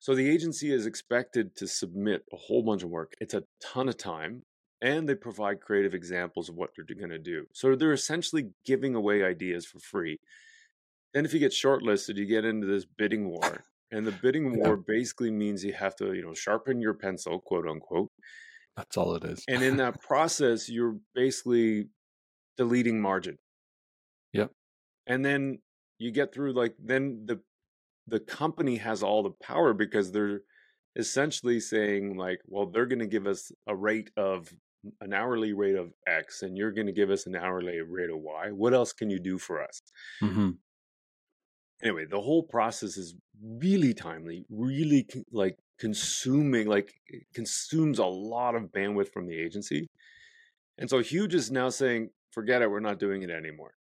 So 0.00 0.14
the 0.14 0.28
agency 0.28 0.72
is 0.72 0.86
expected 0.86 1.56
to 1.56 1.66
submit 1.66 2.22
a 2.32 2.36
whole 2.36 2.62
bunch 2.62 2.82
of 2.82 2.90
work. 2.90 3.14
It's 3.20 3.34
a 3.34 3.44
ton 3.62 3.88
of 3.88 3.96
time, 3.96 4.42
and 4.80 5.08
they 5.08 5.14
provide 5.16 5.60
creative 5.60 5.94
examples 5.94 6.48
of 6.48 6.56
what 6.56 6.70
they're 6.76 6.84
going 6.96 7.10
to 7.10 7.18
do. 7.18 7.46
So 7.54 7.74
they're 7.76 7.92
essentially 7.92 8.52
giving 8.64 8.94
away 8.94 9.24
ideas 9.24 9.66
for 9.66 9.80
free. 9.80 10.18
Then, 11.14 11.24
if 11.24 11.32
you 11.34 11.40
get 11.40 11.52
shortlisted, 11.52 12.16
you 12.16 12.26
get 12.26 12.44
into 12.44 12.66
this 12.66 12.84
bidding 12.84 13.28
war, 13.28 13.64
and 13.90 14.06
the 14.06 14.12
bidding 14.12 14.52
Yeah. 14.52 14.58
war 14.58 14.76
basically 14.76 15.30
means 15.30 15.64
you 15.64 15.72
have 15.72 15.96
to, 15.96 16.12
you 16.14 16.22
know, 16.22 16.34
sharpen 16.34 16.80
your 16.80 16.94
pencil, 16.94 17.40
quote 17.40 17.66
unquote. 17.66 18.10
That's 18.76 18.96
all 18.96 19.14
it 19.16 19.24
is. 19.24 19.44
And 19.48 19.62
in 19.62 19.76
that 19.78 20.00
process, 20.00 20.68
you're 20.68 21.00
basically 21.14 21.88
deleting 22.56 23.00
margin. 23.00 23.38
Yep. 24.32 24.52
And 25.06 25.24
then 25.24 25.58
you 25.98 26.10
get 26.10 26.32
through 26.32 26.52
like 26.52 26.74
then 26.78 27.24
the 27.26 27.40
the 28.06 28.20
company 28.20 28.76
has 28.76 29.02
all 29.02 29.22
the 29.22 29.34
power 29.42 29.74
because 29.74 30.12
they're 30.12 30.40
essentially 30.96 31.60
saying 31.60 32.16
like, 32.16 32.40
well, 32.46 32.66
they're 32.66 32.86
going 32.86 32.98
to 32.98 33.06
give 33.06 33.26
us 33.26 33.52
a 33.66 33.76
rate 33.76 34.10
of 34.16 34.52
an 35.00 35.12
hourly 35.12 35.52
rate 35.52 35.76
of 35.76 35.92
X, 36.06 36.42
and 36.42 36.56
you're 36.56 36.72
going 36.72 36.86
to 36.86 36.92
give 36.92 37.10
us 37.10 37.26
an 37.26 37.36
hourly 37.36 37.80
rate 37.80 38.10
of 38.10 38.18
Y. 38.18 38.50
What 38.50 38.74
else 38.74 38.92
can 38.92 39.10
you 39.10 39.18
do 39.18 39.38
for 39.38 39.62
us? 39.62 39.80
hmm 40.20 40.50
Anyway, 41.80 42.06
the 42.06 42.20
whole 42.20 42.42
process 42.42 42.96
is 42.96 43.14
really 43.40 43.94
timely, 43.94 44.44
really 44.50 45.04
con- 45.04 45.24
like 45.30 45.56
consuming, 45.78 46.66
like 46.66 46.92
consumes 47.34 48.00
a 48.00 48.04
lot 48.04 48.56
of 48.56 48.72
bandwidth 48.72 49.12
from 49.12 49.28
the 49.28 49.38
agency. 49.38 49.88
And 50.76 50.90
so 50.90 50.98
Huge 50.98 51.34
is 51.34 51.52
now 51.52 51.68
saying, 51.68 52.10
forget 52.32 52.62
it, 52.62 52.70
we're 52.70 52.80
not 52.80 52.98
doing 52.98 53.22
it 53.22 53.30
anymore. 53.30 53.77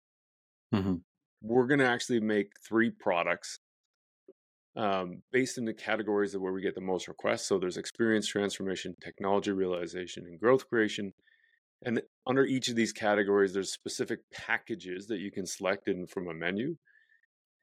Hmm 0.72 0.96
we're 1.42 1.68
going 1.68 1.80
to 1.80 1.88
actually 1.88 2.20
make 2.20 2.52
three 2.68 2.92
products 2.92 3.58
um, 4.78 5.22
based 5.32 5.58
in 5.58 5.66
the 5.66 5.74
categories 5.74 6.34
of 6.34 6.42
where 6.42 6.54
we 6.54 6.62
get 6.62 6.76
the 6.76 6.82
most 6.82 7.08
requests. 7.08 7.48
So 7.48 7.58
there's 7.58 7.78
experience 7.78 8.28
transformation, 8.28 8.96
technology 9.04 9.52
realization, 9.52 10.26
and 10.26 10.40
growth 10.40 10.70
creation. 10.70 11.14
And 11.84 12.02
under 12.28 12.46
each 12.46 12.70
of 12.70 12.76
these 12.76 12.94
categories, 12.94 13.54
there's 13.54 13.74
specific 13.74 14.20
packages 14.32 15.08
that 15.08 15.20
you 15.20 15.32
can 15.32 15.46
select 15.46 15.88
in 15.88 16.06
from 16.06 16.28
a 16.28 16.34
menu. 16.34 16.76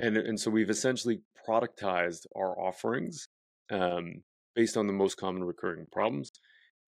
And, 0.00 0.16
and 0.16 0.38
so 0.38 0.50
we've 0.50 0.70
essentially 0.70 1.20
productized 1.48 2.26
our 2.36 2.58
offerings 2.58 3.26
um, 3.70 4.22
based 4.54 4.76
on 4.76 4.86
the 4.86 4.92
most 4.92 5.16
common 5.16 5.44
recurring 5.44 5.86
problems. 5.92 6.30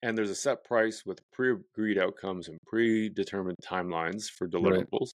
And 0.02 0.16
there's 0.18 0.30
a 0.30 0.34
set 0.34 0.64
price 0.64 1.04
with 1.06 1.20
pre 1.32 1.52
agreed 1.52 1.98
outcomes 1.98 2.48
and 2.48 2.58
predetermined 2.66 3.58
timelines 3.64 4.24
for 4.30 4.48
deliverables. 4.48 5.10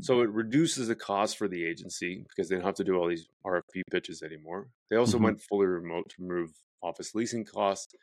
So 0.00 0.20
it 0.22 0.30
reduces 0.30 0.88
the 0.88 0.94
cost 0.96 1.38
for 1.38 1.48
the 1.48 1.64
agency 1.64 2.24
because 2.28 2.48
they 2.48 2.56
don't 2.56 2.64
have 2.64 2.74
to 2.76 2.84
do 2.84 2.96
all 2.96 3.08
these 3.08 3.26
RFP 3.44 3.82
pitches 3.90 4.22
anymore. 4.22 4.68
They 4.90 4.96
also 4.96 5.18
Mhm. 5.18 5.18
went 5.18 5.40
fully 5.42 5.66
remote 5.66 6.10
to 6.10 6.16
remove 6.22 6.50
office 6.82 7.14
leasing 7.14 7.44
costs. 7.44 7.94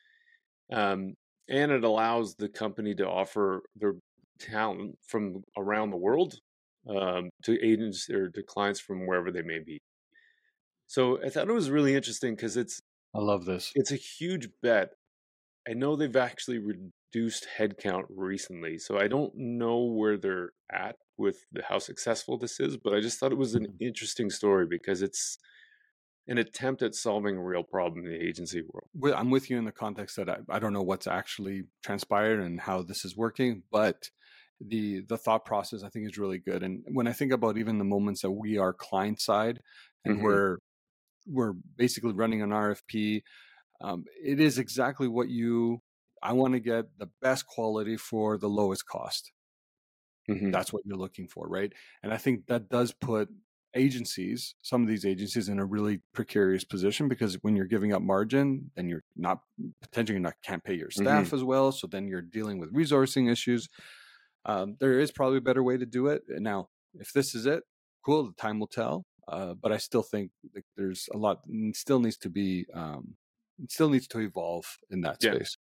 Um, 0.71 1.15
and 1.49 1.71
it 1.71 1.83
allows 1.83 2.35
the 2.35 2.49
company 2.49 2.95
to 2.95 3.07
offer 3.07 3.63
their 3.75 3.95
talent 4.39 4.97
from 5.07 5.43
around 5.57 5.91
the 5.91 5.97
world 5.97 6.35
um, 6.89 7.29
to 7.43 7.59
agents 7.65 8.09
or 8.09 8.29
to 8.29 8.43
clients 8.43 8.79
from 8.79 9.07
wherever 9.07 9.31
they 9.31 9.43
may 9.43 9.59
be. 9.59 9.79
So 10.87 11.23
I 11.23 11.29
thought 11.29 11.49
it 11.49 11.53
was 11.53 11.69
really 11.69 11.95
interesting 11.95 12.35
because 12.35 12.57
it's 12.57 12.79
I 13.15 13.19
love 13.19 13.45
this. 13.45 13.75
it's 13.75 13.91
a 13.91 13.95
huge 13.97 14.49
bet. 14.61 14.91
I 15.69 15.73
know 15.73 15.95
they've 15.95 16.15
actually 16.15 16.59
reduced 17.13 17.47
headcount 17.57 18.03
recently, 18.09 18.77
so 18.77 18.97
I 19.00 19.07
don't 19.07 19.33
know 19.35 19.83
where 19.83 20.17
they're 20.17 20.51
at 20.71 20.97
with 21.17 21.38
the, 21.51 21.63
how 21.63 21.79
successful 21.79 22.38
this 22.38 22.59
is, 22.59 22.77
but 22.77 22.93
I 22.93 23.00
just 23.01 23.19
thought 23.19 23.31
it 23.31 23.38
was 23.38 23.55
an 23.55 23.77
interesting 23.79 24.29
story 24.29 24.67
because 24.67 25.01
it's 25.01 25.38
an 26.27 26.38
attempt 26.38 26.81
at 26.81 26.95
solving 26.95 27.38
a 27.38 27.43
real 27.43 27.63
problem 27.63 28.05
in 28.05 28.12
the 28.12 28.24
agency 28.25 28.62
world. 28.62 28.89
Well, 28.93 29.15
I'm 29.15 29.29
with 29.29 29.50
you 29.50 29.57
in 29.57 29.65
the 29.65 29.71
context 29.71 30.15
that 30.15 30.29
I, 30.29 30.38
I 30.50 30.59
don't 30.59 30.74
know 30.74 30.81
what's 30.81 31.07
actually 31.07 31.63
transpired 31.83 32.39
and 32.39 32.59
how 32.59 32.81
this 32.81 33.05
is 33.05 33.15
working, 33.15 33.63
but 33.71 34.09
the 34.59 35.01
the 35.01 35.17
thought 35.17 35.43
process 35.45 35.83
I 35.83 35.89
think 35.89 36.05
is 36.09 36.17
really 36.17 36.39
good. 36.39 36.63
And 36.63 36.83
when 36.93 37.07
I 37.07 37.13
think 37.13 37.33
about 37.33 37.57
even 37.57 37.77
the 37.77 37.83
moments 37.83 38.21
that 38.21 38.31
we 38.31 38.57
are 38.57 38.74
client 38.74 39.19
side 39.19 39.59
and 40.05 40.21
Mhm. 40.21 40.21
we're 40.21 40.59
we're 41.27 41.53
basically 41.53 42.13
running 42.13 42.41
an 42.41 42.51
RFP, 42.53 43.24
um, 43.81 44.05
it 44.24 44.39
is 44.39 44.59
exactly 44.59 45.07
what 45.07 45.29
you. 45.29 45.81
I 46.29 46.34
want 46.34 46.53
to 46.53 46.60
get 46.60 46.86
the 46.98 47.10
best 47.22 47.48
quality 47.48 47.98
for 47.98 48.38
the 48.38 48.50
lowest 48.50 48.86
cost. 48.88 49.32
Mhm. 50.29 50.51
That's 50.51 50.72
what 50.72 50.84
you're 50.86 50.98
looking 50.98 51.27
for, 51.27 51.48
right? 51.48 51.72
And 52.03 52.13
I 52.13 52.17
think 52.17 52.48
that 52.48 52.70
does 52.70 52.94
put 52.94 53.29
agencies, 53.75 54.55
some 54.62 54.82
of 54.82 54.88
these 54.88 55.05
agencies, 55.05 55.50
in 55.50 55.60
a 55.60 55.65
really 55.65 56.01
precarious 56.13 56.63
position 56.63 57.10
because 57.10 57.36
when 57.41 57.55
you're 57.58 57.65
giving 57.65 57.91
up 57.91 58.01
margin, 58.01 58.72
then 58.75 58.88
you're 58.88 59.03
not 59.17 59.39
potentially 59.82 60.20
not 60.20 60.36
can't 60.44 60.63
pay 60.63 60.75
your 60.75 60.89
staff 60.91 61.34
as 61.34 61.44
well. 61.44 61.72
So 61.72 61.88
then 61.88 62.08
you're 62.08 62.22
dealing 62.22 62.60
with 62.60 62.74
resourcing 62.74 63.29
issues. 63.29 63.67
Um, 64.46 64.77
there 64.79 65.00
is 65.00 65.12
probably 65.12 65.39
a 65.39 65.41
better 65.41 65.63
way 65.63 65.77
to 65.77 65.86
do 65.86 66.08
it. 66.08 66.24
Now, 66.29 66.70
if 66.94 67.12
this 67.13 67.36
is 67.36 67.46
it, 67.46 67.63
cool. 68.05 68.25
The 68.27 68.34
time 68.34 68.60
will 68.60 68.67
tell. 68.67 69.05
Uh, 69.27 69.55
but 69.55 69.72
I 69.72 69.77
still 69.77 70.03
think 70.03 70.32
there's 70.77 71.10
a 71.13 71.17
lot 71.17 71.39
still 71.74 72.00
needs 72.00 72.17
to 72.20 72.29
be 72.29 72.65
um, 72.74 73.17
still 73.70 73.89
needs 73.89 74.08
to 74.10 74.20
evolve 74.20 74.77
in 74.91 75.01
that 75.01 75.22
Yeah. 75.22 75.39
space. 75.39 75.58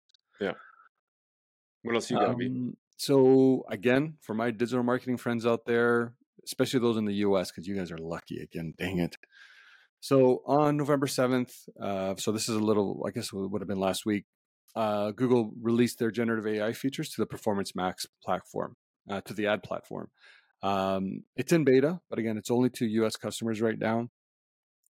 What 1.83 1.95
else 1.95 2.09
you 2.09 2.17
got, 2.17 2.29
Um, 2.29 2.77
so 2.97 3.63
again, 3.69 4.15
for 4.21 4.33
my 4.33 4.51
digital 4.51 4.83
marketing 4.83 5.17
friends 5.17 5.45
out 5.45 5.65
there, 5.65 6.15
especially 6.45 6.79
those 6.79 6.97
in 6.97 7.05
the 7.05 7.15
US, 7.15 7.51
because 7.51 7.67
you 7.67 7.75
guys 7.75 7.91
are 7.91 7.97
lucky 7.97 8.39
again, 8.41 8.73
dang 8.77 8.99
it. 8.99 9.15
So 9.99 10.41
on 10.45 10.77
November 10.77 11.07
7th, 11.07 11.51
uh, 11.81 12.15
so 12.15 12.31
this 12.31 12.49
is 12.49 12.55
a 12.55 12.59
little, 12.59 13.03
I 13.07 13.11
guess 13.11 13.33
would 13.33 13.61
have 13.61 13.67
been 13.67 13.79
last 13.79 14.05
week, 14.05 14.25
uh, 14.75 15.11
Google 15.11 15.51
released 15.61 15.99
their 15.99 16.11
generative 16.11 16.47
AI 16.47 16.73
features 16.73 17.09
to 17.09 17.21
the 17.21 17.25
Performance 17.25 17.75
Max 17.75 18.05
platform, 18.23 18.75
uh, 19.09 19.21
to 19.21 19.33
the 19.33 19.47
ad 19.47 19.63
platform. 19.63 20.09
Um, 20.61 21.23
it's 21.35 21.53
in 21.53 21.63
beta, 21.63 21.99
but 22.09 22.19
again, 22.19 22.37
it's 22.37 22.51
only 22.51 22.69
to 22.71 22.85
US 22.85 23.15
customers 23.15 23.61
right 23.61 23.77
now. 23.77 24.09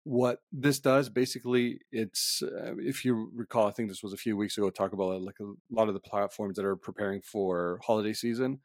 What 0.06 0.38
this 0.52 0.78
does 0.78 1.08
basically 1.08 1.80
it's 1.90 2.40
uh, 2.40 2.76
if 2.78 3.04
you 3.04 3.28
recall 3.34 3.66
i 3.66 3.72
think 3.72 3.88
this 3.88 4.04
was 4.04 4.12
a 4.12 4.16
few 4.16 4.36
weeks 4.36 4.56
ago 4.56 4.70
talk 4.70 4.92
about 4.92 5.20
like 5.20 5.34
a 5.40 5.52
lot 5.68 5.88
of 5.88 5.94
the 5.94 6.00
platforms 6.00 6.54
that 6.54 6.64
are 6.64 6.76
preparing 6.76 7.20
for 7.20 7.80
holiday 7.84 8.12
season. 8.12 8.60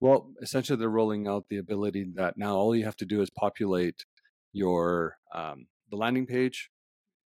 Well 0.00 0.32
essentially 0.42 0.76
they're 0.76 0.88
rolling 0.88 1.28
out 1.28 1.44
the 1.48 1.58
ability 1.58 2.06
that 2.16 2.36
now 2.36 2.56
all 2.56 2.74
you 2.74 2.84
have 2.84 2.96
to 2.96 3.06
do 3.06 3.22
is 3.22 3.30
populate 3.30 4.06
your 4.52 5.18
um, 5.32 5.68
the 5.88 5.96
landing 5.96 6.26
page. 6.26 6.68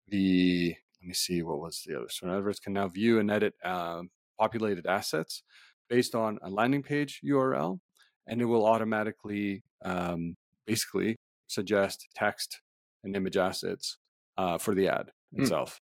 The 0.08 0.74
let 1.00 1.06
me 1.06 1.14
see 1.14 1.40
what 1.44 1.60
was 1.60 1.84
the 1.86 1.96
other 1.96 2.08
so 2.10 2.28
adverts 2.28 2.58
can 2.58 2.72
now 2.72 2.88
view 2.88 3.20
and 3.20 3.30
edit 3.30 3.54
um, 3.64 4.10
populated 4.36 4.84
assets 4.84 5.44
based 5.88 6.16
on 6.16 6.40
a 6.42 6.50
landing 6.50 6.82
page 6.82 7.20
url 7.24 7.78
and 8.26 8.42
it 8.42 8.46
will 8.46 8.66
automatically 8.66 9.62
um, 9.84 10.34
basically 10.66 11.14
suggest 11.46 12.08
text 12.16 12.60
and 13.04 13.16
image 13.16 13.36
assets 13.36 13.98
uh, 14.36 14.58
for 14.58 14.74
the 14.74 14.88
ad 14.88 15.12
Hmm. 15.34 15.42
itself. 15.42 15.80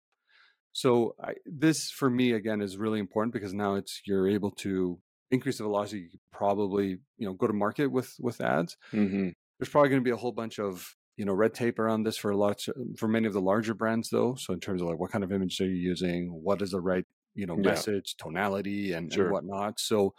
So 0.72 1.14
I, 1.22 1.34
this, 1.44 1.90
for 1.90 2.08
me, 2.08 2.32
again, 2.32 2.60
is 2.62 2.76
really 2.76 2.98
important 2.98 3.32
because 3.32 3.52
now 3.52 3.74
it's 3.74 4.02
you're 4.06 4.28
able 4.28 4.50
to 4.52 5.00
increase 5.30 5.58
the 5.58 5.64
velocity. 5.64 6.02
You 6.02 6.10
could 6.10 6.20
probably 6.32 6.98
you 7.18 7.26
know 7.26 7.34
go 7.34 7.46
to 7.46 7.52
market 7.52 7.88
with 7.88 8.16
with 8.20 8.40
ads. 8.40 8.76
hmm 8.90 9.30
There's 9.58 9.68
probably 9.68 9.90
going 9.90 10.00
to 10.02 10.04
be 10.04 10.10
a 10.10 10.16
whole 10.16 10.32
bunch 10.32 10.58
of 10.58 10.96
you 11.16 11.24
know 11.26 11.34
red 11.34 11.54
tape 11.54 11.78
around 11.78 12.04
this 12.04 12.16
for 12.16 12.30
a 12.30 12.36
lot 12.36 12.64
for 12.96 13.08
many 13.08 13.26
of 13.26 13.32
the 13.34 13.40
larger 13.40 13.74
brands 13.74 14.08
though. 14.10 14.34
So 14.34 14.52
in 14.54 14.60
terms 14.60 14.80
of 14.80 14.88
like 14.88 14.98
what 14.98 15.10
kind 15.12 15.24
of 15.24 15.32
image 15.32 15.60
are 15.60 15.66
you 15.66 15.76
using, 15.76 16.28
what 16.42 16.62
is 16.62 16.70
the 16.70 16.80
right 16.80 17.04
you 17.34 17.46
know 17.46 17.56
Yeah. 17.56 17.64
message, 17.64 18.16
tonality, 18.16 18.92
and, 18.92 19.12
Sure. 19.12 19.24
and 19.24 19.32
whatnot. 19.32 19.78
So 19.80 20.14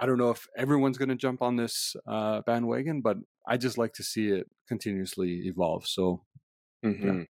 I 0.00 0.06
don't 0.06 0.18
know 0.18 0.30
if 0.30 0.48
everyone's 0.56 0.98
going 0.98 1.10
to 1.10 1.16
jump 1.16 1.42
on 1.42 1.56
this 1.56 1.94
uh, 2.06 2.42
bandwagon, 2.42 3.02
but 3.02 3.18
I 3.46 3.58
just 3.58 3.78
like 3.78 3.92
to 3.94 4.04
see 4.04 4.28
it 4.30 4.48
continuously 4.68 5.46
evolve. 5.46 5.86
So 5.86 6.24
hmm 6.82 7.22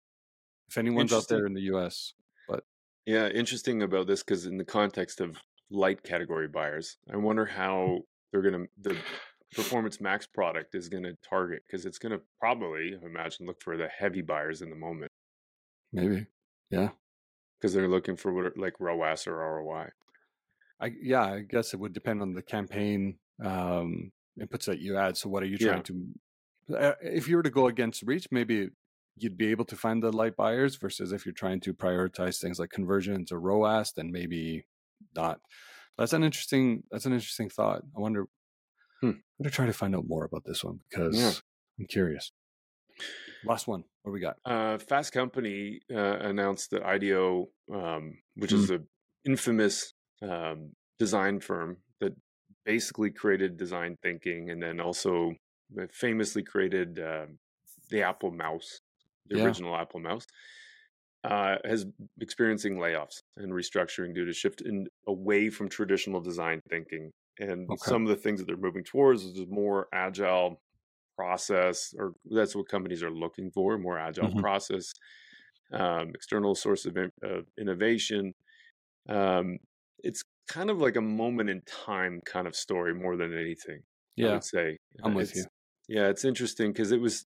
if 0.68 0.78
anyone's 0.78 1.12
out 1.12 1.28
there 1.28 1.46
in 1.46 1.54
the 1.54 1.62
US, 1.62 2.14
but 2.48 2.64
Yeah, 3.06 3.28
interesting 3.28 3.82
about 3.82 4.06
this 4.06 4.22
because 4.22 4.46
in 4.46 4.56
the 4.58 4.64
context 4.64 5.20
of 5.20 5.42
light 5.70 6.02
category 6.02 6.48
buyers, 6.48 6.98
I 7.10 7.16
wonder 7.16 7.46
how 7.46 8.02
they're 8.32 8.42
gonna 8.42 8.66
the 8.76 9.04
Performance 9.54 10.00
Max 10.00 10.26
product 10.26 10.74
is 10.74 10.88
gonna 10.88 11.14
target 11.28 11.62
because 11.66 11.86
it's 11.86 11.98
gonna 11.98 12.20
probably, 12.38 12.94
I 12.96 13.04
imagine, 13.06 13.46
look 13.46 13.62
for 13.62 13.76
the 13.76 13.88
heavy 13.88 14.22
buyers 14.22 14.62
in 14.62 14.70
the 14.70 14.76
moment 14.76 15.10
maybe, 15.92 16.26
yeah, 16.70 16.92
because 17.60 17.72
they're 17.72 17.88
looking 17.88 18.16
for 18.16 18.32
what 18.32 18.46
are- 18.46 18.52
like 18.56 18.80
ROAS 18.80 19.26
or 19.26 19.40
ROI. 19.40 19.92
I 20.80 20.92
yeah, 21.00 21.22
I 21.24 21.40
guess 21.40 21.74
it 21.74 21.80
would 21.80 21.92
depend 21.92 22.22
on 22.22 22.32
the 22.34 22.42
campaign 22.42 23.18
um, 23.44 24.12
inputs 24.38 24.66
that 24.66 24.78
you 24.80 24.96
add. 24.96 25.16
So 25.16 25.28
what 25.28 25.42
are 25.42 25.46
you 25.46 25.56
Yeah. 25.60 25.80
trying 25.80 25.82
to? 25.84 26.74
Uh, 26.76 26.92
if 27.02 27.28
you 27.28 27.36
were 27.36 27.42
to 27.42 27.50
go 27.50 27.66
against 27.66 28.02
reach, 28.02 28.28
maybe 28.30 28.70
you'd 29.16 29.36
be 29.36 29.48
able 29.48 29.64
to 29.64 29.76
find 29.76 30.02
the 30.02 30.12
light 30.12 30.36
buyers 30.36 30.76
versus 30.76 31.12
if 31.12 31.24
you're 31.26 31.32
trying 31.32 31.60
to 31.60 31.74
prioritize 31.74 32.40
things 32.40 32.58
like 32.60 32.70
conversions 32.70 33.32
or 33.32 33.40
ROAS, 33.40 33.92
then 33.96 34.12
maybe 34.12 34.64
not. 35.16 35.40
That's 35.96 36.12
an 36.12 36.22
interesting. 36.22 36.84
That's 36.90 37.06
an 37.06 37.12
interesting 37.12 37.48
thought. 37.50 37.82
I 37.96 38.00
wonder. 38.00 38.26
Hmm. 39.00 39.06
I'm 39.08 39.22
gonna 39.42 39.50
try 39.50 39.66
to 39.66 39.72
find 39.72 39.94
out 39.96 40.06
more 40.06 40.24
about 40.24 40.44
this 40.44 40.62
one 40.62 40.80
because 40.88 41.16
Yeah. 41.18 41.32
I'm 41.80 41.86
curious. 41.86 42.32
Last 43.44 43.66
one. 43.68 43.84
What 44.02 44.12
we 44.12 44.20
got? 44.20 44.36
Uh, 44.44 44.78
Fast 44.78 45.12
Company 45.12 45.80
uh, 45.92 46.18
announced 46.20 46.70
that 46.70 46.82
IDEO, 46.82 47.48
um, 47.72 48.18
which 48.36 48.50
Hmm. 48.50 48.56
is 48.56 48.68
the 48.68 48.86
infamous 49.24 49.94
um, 50.22 50.72
design 50.98 51.40
firm 51.40 51.78
that 52.00 52.14
basically 52.64 53.10
created 53.10 53.56
design 53.56 53.96
thinking 54.02 54.50
and 54.50 54.62
then 54.62 54.80
also 54.80 55.32
famously 55.92 56.42
created 56.42 56.98
uh, 56.98 57.26
the 57.90 58.02
Apple 58.02 58.30
Mouse, 58.30 58.80
the 59.26 59.34
Yeah. 59.34 59.36
original 59.36 59.76
Apple 59.76 60.00
Mouse, 60.00 60.26
uh, 61.24 61.56
has 61.64 61.86
experiencing 62.20 62.76
layoffs 62.76 63.22
and 63.36 63.52
restructuring 63.52 64.14
due 64.14 64.24
to 64.24 64.32
shift 64.32 64.60
in 64.60 64.86
away 65.06 65.50
from 65.50 65.68
traditional 65.68 66.20
design 66.20 66.60
thinking. 66.70 67.10
And 67.40 67.70
Okay. 67.70 67.78
some 67.78 68.02
of 68.02 68.08
the 68.08 68.16
things 68.16 68.40
that 68.40 68.46
they're 68.46 68.56
moving 68.56 68.84
towards 68.84 69.24
is 69.24 69.38
a 69.40 69.46
more 69.46 69.88
agile 69.92 70.60
process, 71.16 71.94
or 71.98 72.14
that's 72.26 72.56
what 72.56 72.68
companies 72.68 73.02
are 73.02 73.10
looking 73.12 73.50
for, 73.52 73.78
more 73.78 73.98
agile 73.98 74.30
Mhm. 74.30 74.42
process, 74.42 74.92
um, 75.72 76.10
external 76.10 76.54
source 76.54 76.86
of, 76.86 76.96
in- 76.96 77.12
of 77.22 77.46
innovation. 77.58 78.34
Um, 79.08 79.58
it's 80.02 80.22
kind 80.48 80.70
of 80.70 80.78
like 80.78 80.96
a 80.96 81.00
moment 81.00 81.50
in 81.50 81.62
time 81.66 82.20
kind 82.24 82.46
of 82.46 82.54
story 82.56 82.94
more 82.94 83.16
than 83.16 83.32
anything. 83.36 83.80
I 83.80 84.22
Yeah, 84.22 84.32
would 84.34 84.44
say. 84.44 84.76
I'm 85.02 85.14
with 85.14 85.30
it's- 85.30 85.44
you. 85.44 85.96
Yeah, 85.96 86.08
it's 86.08 86.24
interesting 86.24 86.72
because 86.72 86.92
it 86.92 87.00
was 87.00 87.24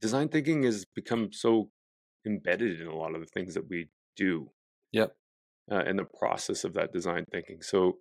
design 0.00 0.28
thinking 0.28 0.62
has 0.64 0.84
become 0.94 1.32
so 1.32 1.70
embedded 2.26 2.80
in 2.80 2.86
a 2.86 2.94
lot 2.94 3.14
of 3.14 3.20
the 3.20 3.26
things 3.26 3.54
that 3.54 3.68
we 3.68 3.88
do 4.16 4.50
Yep. 4.92 5.16
uh, 5.70 5.82
and 5.86 5.98
the 5.98 6.04
process 6.18 6.62
of 6.64 6.74
that 6.74 6.92
design 6.92 7.24
thinking. 7.32 7.60
So 7.62 7.98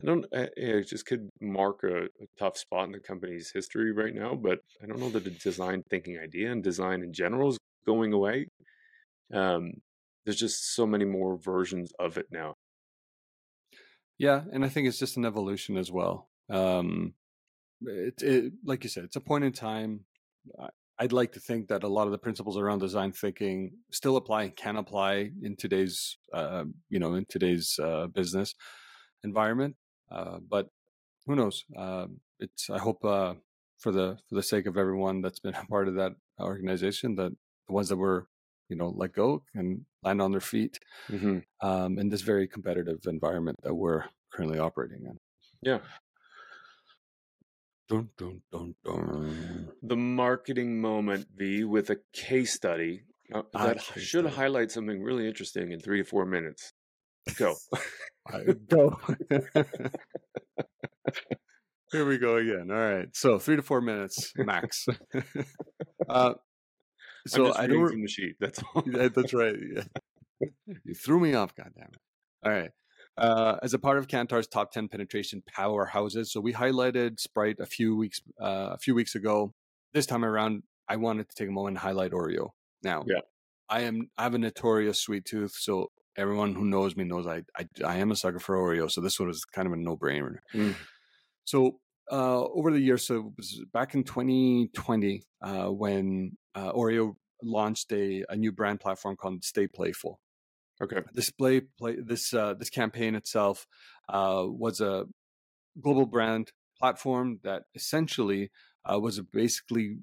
I 0.00 0.06
don't, 0.06 0.24
uh, 0.32 0.46
it 0.56 0.86
just 0.86 1.06
could 1.06 1.28
mark 1.40 1.82
a, 1.82 2.04
a 2.04 2.26
tough 2.38 2.56
spot 2.56 2.86
in 2.86 2.92
the 2.92 3.00
company's 3.00 3.50
history 3.52 3.90
right 3.92 4.14
now, 4.14 4.34
but 4.36 4.60
I 4.80 4.86
don't 4.86 5.00
know 5.00 5.10
that 5.10 5.24
the 5.24 5.30
design 5.30 5.82
thinking 5.90 6.18
idea 6.18 6.52
and 6.52 6.62
design 6.62 7.02
in 7.02 7.12
general 7.12 7.50
is 7.50 7.58
going 7.84 8.12
away. 8.12 8.46
Um, 9.32 9.72
there's 10.24 10.38
just 10.38 10.74
so 10.74 10.86
many 10.86 11.04
more 11.04 11.36
versions 11.36 11.90
of 11.98 12.16
it 12.16 12.26
now. 12.30 12.54
Yeah, 14.18 14.42
and 14.52 14.64
I 14.64 14.68
think 14.68 14.88
it's 14.88 14.98
just 14.98 15.16
an 15.16 15.24
evolution 15.24 15.76
as 15.76 15.92
well. 15.92 16.28
Um, 16.50 17.14
it, 17.82 18.20
it, 18.22 18.52
like 18.64 18.82
you 18.82 18.90
said, 18.90 19.04
it's 19.04 19.16
a 19.16 19.20
point 19.20 19.44
in 19.44 19.52
time. 19.52 20.00
I'd 20.98 21.12
like 21.12 21.32
to 21.32 21.40
think 21.40 21.68
that 21.68 21.84
a 21.84 21.88
lot 21.88 22.06
of 22.06 22.12
the 22.12 22.18
principles 22.18 22.58
around 22.58 22.80
design 22.80 23.12
thinking 23.12 23.72
still 23.92 24.16
apply 24.16 24.44
and 24.44 24.56
can 24.56 24.76
apply 24.76 25.30
in 25.42 25.54
today's, 25.56 26.18
uh, 26.32 26.64
you 26.88 26.98
know, 26.98 27.14
in 27.14 27.24
today's 27.28 27.78
uh, 27.80 28.08
business 28.08 28.54
environment. 29.22 29.76
Uh, 30.10 30.38
but 30.48 30.68
who 31.26 31.36
knows? 31.36 31.64
Uh, 31.76 32.06
it's. 32.40 32.68
I 32.70 32.78
hope 32.78 33.04
uh, 33.04 33.34
for 33.78 33.92
the 33.92 34.18
for 34.28 34.34
the 34.34 34.42
sake 34.42 34.66
of 34.66 34.76
everyone 34.76 35.20
that's 35.20 35.38
been 35.38 35.54
a 35.62 35.66
part 35.66 35.86
of 35.86 35.94
that 35.94 36.12
organization, 36.40 37.14
that 37.16 37.32
the 37.68 37.72
ones 37.72 37.88
that 37.90 37.96
were, 37.96 38.26
you 38.68 38.76
know, 38.76 38.92
let 38.94 39.12
go 39.12 39.42
and 39.54 39.84
land 40.02 40.20
on 40.22 40.30
their 40.32 40.40
feet 40.40 40.78
hmm 41.08 41.38
um, 41.60 41.98
in 41.98 42.08
this 42.08 42.20
very 42.22 42.46
competitive 42.46 42.98
environment 43.06 43.56
that 43.62 43.74
we're 43.74 44.04
currently 44.32 44.58
operating 44.58 45.04
in. 45.06 45.16
Yeah. 45.62 45.78
Dun, 47.88 48.10
dun, 48.18 48.42
dun. 48.52 49.68
The 49.82 49.96
marketing 49.96 50.80
moment, 50.80 51.26
V, 51.34 51.64
with 51.64 51.88
a 51.90 51.96
case 52.12 52.52
study 52.52 53.02
uh, 53.34 53.42
Ah, 53.54 53.66
that 53.66 53.78
case 53.78 54.02
should 54.04 54.24
study. 54.26 54.36
highlight 54.36 54.70
something 54.70 55.02
really 55.02 55.26
interesting 55.26 55.72
in 55.72 55.80
three 55.80 56.02
to 56.02 56.08
four 56.08 56.26
minutes. 56.26 56.72
Go. 57.36 57.54
Go. 58.68 58.98
Here 61.90 62.06
we 62.06 62.18
go 62.18 62.36
again. 62.36 62.70
All 62.70 62.76
right. 62.76 63.08
So 63.14 63.38
three 63.38 63.56
to 63.56 63.62
four 63.62 63.80
minutes 63.80 64.32
max. 64.36 64.86
uh, 66.08 66.34
so 67.28 67.46
just 67.48 67.58
I 67.58 67.66
don't. 67.66 67.88
from 67.90 68.02
the 68.02 68.08
sheet. 68.08 68.36
That's 68.40 68.60
all. 68.74 68.82
Yeah, 68.86 69.08
that's 69.08 69.32
right. 69.34 69.56
Yeah. 69.74 69.82
You 70.84 70.94
threw 70.94 71.18
me 71.18 71.34
off, 71.34 71.52
goddamn 71.56 71.88
it! 71.92 72.00
All 72.46 72.52
right. 72.52 72.70
Uh, 73.16 73.56
as 73.60 73.74
a 73.74 73.78
part 73.80 73.98
of 73.98 74.06
Kantar's 74.06 74.46
top 74.46 74.70
10 74.70 74.86
penetration 74.86 75.42
powerhouses, 75.52 76.26
so 76.28 76.40
we 76.40 76.52
highlighted 76.52 77.18
Sprite 77.18 77.56
a 77.58 77.66
few 77.66 77.96
weeks 77.96 78.20
uh, 78.40 78.70
a 78.74 78.78
few 78.78 78.94
weeks 78.94 79.16
ago. 79.16 79.52
This 79.92 80.06
time 80.06 80.24
around, 80.24 80.62
I 80.88 80.94
wanted 80.96 81.28
to 81.28 81.34
take 81.34 81.48
a 81.48 81.50
moment 81.50 81.72
and 81.72 81.78
highlight 81.78 82.12
Oreo. 82.12 82.50
Now, 82.84 83.02
Yeah. 83.08 83.22
I 83.68 83.80
am 83.80 84.10
I 84.16 84.22
have 84.22 84.34
a 84.34 84.38
notorious 84.38 85.00
sweet 85.02 85.24
tooth, 85.24 85.54
so 85.58 85.90
everyone 86.16 86.54
who 86.54 86.64
knows 86.64 86.94
me 86.94 87.02
knows 87.02 87.26
I 87.26 87.42
I, 87.58 87.66
I 87.84 87.96
am 87.96 88.12
a 88.12 88.16
sucker 88.16 88.38
for 88.38 88.54
Oreo. 88.54 88.88
So 88.88 89.00
this 89.00 89.18
one 89.18 89.26
was 89.26 89.44
kind 89.44 89.66
of 89.66 89.72
a 89.72 89.76
no 89.76 89.96
brainer. 89.96 90.36
Mm. 90.54 90.76
So 91.44 91.80
uh, 92.10 92.44
over 92.44 92.72
the 92.72 92.80
years, 92.80 93.06
so 93.06 93.16
it 93.16 93.32
was 93.36 93.62
back 93.72 93.94
in 93.94 94.04
2020 94.04 95.22
uh, 95.42 95.66
when 95.66 96.36
uh, 96.54 96.72
Oreo 96.72 97.14
launched 97.42 97.92
a, 97.92 98.24
a 98.28 98.36
new 98.36 98.52
brand 98.52 98.80
platform 98.80 99.16
called 99.16 99.44
Stay 99.44 99.66
Playful. 99.66 100.18
Okay. 100.82 101.00
Display 101.14 101.60
play 101.60 101.96
this 102.00 102.32
uh, 102.32 102.54
this 102.54 102.70
campaign 102.70 103.14
itself 103.14 103.66
uh, 104.08 104.44
was 104.46 104.80
a 104.80 105.06
global 105.80 106.06
brand 106.06 106.52
platform 106.78 107.40
that 107.42 107.64
essentially 107.74 108.50
uh, 108.84 108.98
was 108.98 109.20
basically 109.20 109.98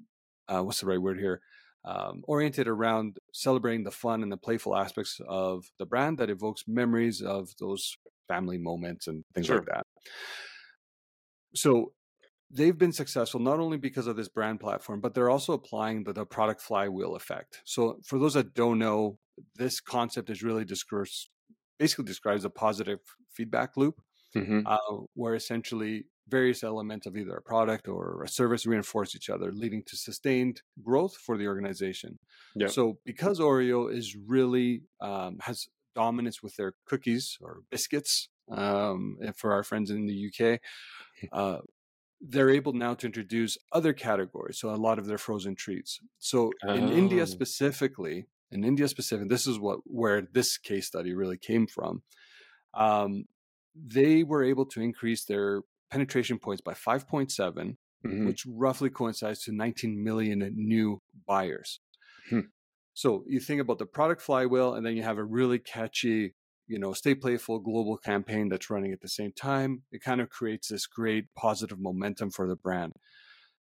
uh, 0.48 0.62
what's 0.62 0.80
the 0.80 0.86
right 0.86 1.00
word 1.00 1.18
here 1.18 1.40
um, 1.86 2.22
oriented 2.24 2.68
around 2.68 3.16
celebrating 3.32 3.84
the 3.84 3.90
fun 3.90 4.22
and 4.22 4.30
the 4.30 4.36
playful 4.36 4.76
aspects 4.76 5.20
of 5.26 5.64
the 5.78 5.86
brand 5.86 6.18
that 6.18 6.30
evokes 6.30 6.64
memories 6.66 7.22
of 7.22 7.50
those 7.58 7.96
family 8.28 8.58
moments 8.58 9.06
and 9.06 9.24
things 9.34 9.46
Sure. 9.46 9.58
like 9.58 9.66
that. 9.66 9.86
So 11.54 11.92
they've 12.50 12.76
been 12.76 12.92
successful 12.92 13.40
not 13.40 13.60
only 13.60 13.76
because 13.76 14.06
of 14.06 14.16
this 14.16 14.28
brand 14.28 14.60
platform, 14.60 15.00
but 15.00 15.14
they're 15.14 15.30
also 15.30 15.52
applying 15.52 16.04
the, 16.04 16.12
the 16.12 16.24
product 16.24 16.60
flywheel 16.60 17.16
effect. 17.16 17.60
So 17.64 17.98
for 18.04 18.18
those 18.18 18.34
that 18.34 18.54
don't 18.54 18.78
know, 18.78 19.18
this 19.56 19.80
concept 19.80 20.30
is 20.30 20.42
really 20.42 20.64
discourse 20.64 21.28
basically 21.78 22.06
describes 22.06 22.44
a 22.44 22.50
positive 22.50 23.00
feedback 23.30 23.76
loop 23.76 24.00
hmm 24.34 24.60
uh, 24.66 24.78
where 25.14 25.34
essentially 25.34 26.04
various 26.28 26.64
elements 26.64 27.06
of 27.06 27.16
either 27.16 27.34
a 27.36 27.42
product 27.42 27.86
or 27.88 28.22
a 28.24 28.28
service 28.28 28.66
reinforce 28.66 29.14
each 29.14 29.30
other, 29.30 29.52
leading 29.52 29.82
to 29.84 29.96
sustained 29.96 30.62
growth 30.82 31.14
for 31.16 31.38
the 31.38 31.46
organization. 31.46 32.18
Yep. 32.56 32.70
So, 32.70 32.98
because 33.04 33.38
Oreo 33.38 33.92
is 33.92 34.16
really 34.16 34.82
um, 35.00 35.38
has 35.42 35.68
dominance 35.94 36.42
with 36.42 36.56
their 36.56 36.74
cookies 36.84 37.38
or 37.40 37.60
biscuits, 37.70 38.28
um, 38.50 39.18
for 39.36 39.52
our 39.52 39.62
friends 39.62 39.90
in 39.90 40.06
the 40.06 40.30
UK, 40.30 40.60
uh, 41.32 41.58
they're 42.28 42.50
able 42.50 42.72
now 42.72 42.94
to 42.94 43.06
introduce 43.06 43.56
other 43.72 43.92
categories. 43.92 44.58
So, 44.60 44.70
a 44.70 44.76
lot 44.76 44.98
of 44.98 45.06
their 45.06 45.18
frozen 45.18 45.54
treats. 45.56 46.00
So, 46.18 46.52
in 46.68 46.88
India 46.90 47.22
Oh. 47.22 47.26
specifically, 47.26 48.26
in 48.50 48.64
India 48.64 48.88
specific, 48.88 49.28
this 49.28 49.46
is 49.46 49.58
what 49.58 49.80
where 49.84 50.22
this 50.22 50.58
case 50.58 50.86
study 50.86 51.14
really 51.14 51.38
came 51.38 51.66
from. 51.66 52.02
Um, 52.74 53.24
they 53.74 54.22
were 54.24 54.42
able 54.44 54.66
to 54.66 54.80
increase 54.80 55.24
their 55.24 55.62
penetration 55.90 56.38
points 56.38 56.62
by 56.62 56.74
5.7 56.74 57.78
Mhm. 58.04 58.26
which 58.26 58.44
roughly 58.46 58.90
coincides 58.90 59.42
to 59.44 59.52
19 59.52 60.02
million 60.04 60.38
new 60.54 61.02
buyers. 61.26 61.80
Hmm. 62.28 62.40
So 62.94 63.24
you 63.26 63.40
think 63.40 63.60
about 63.60 63.78
the 63.78 63.86
product 63.86 64.22
flywheel, 64.22 64.74
and 64.74 64.84
then 64.86 64.96
you 64.96 65.02
have 65.02 65.18
a 65.18 65.24
really 65.24 65.58
catchy, 65.58 66.34
you 66.66 66.78
know, 66.78 66.92
stay 66.92 67.14
playful 67.14 67.60
global 67.60 67.96
campaign 67.98 68.48
that's 68.48 68.70
running 68.70 68.92
at 68.92 69.00
the 69.00 69.08
same 69.08 69.32
time. 69.32 69.84
It 69.92 70.02
kind 70.02 70.20
of 70.20 70.30
creates 70.30 70.68
this 70.68 70.86
great 70.86 71.26
positive 71.34 71.78
momentum 71.80 72.30
for 72.30 72.48
the 72.48 72.56
brand. 72.56 72.94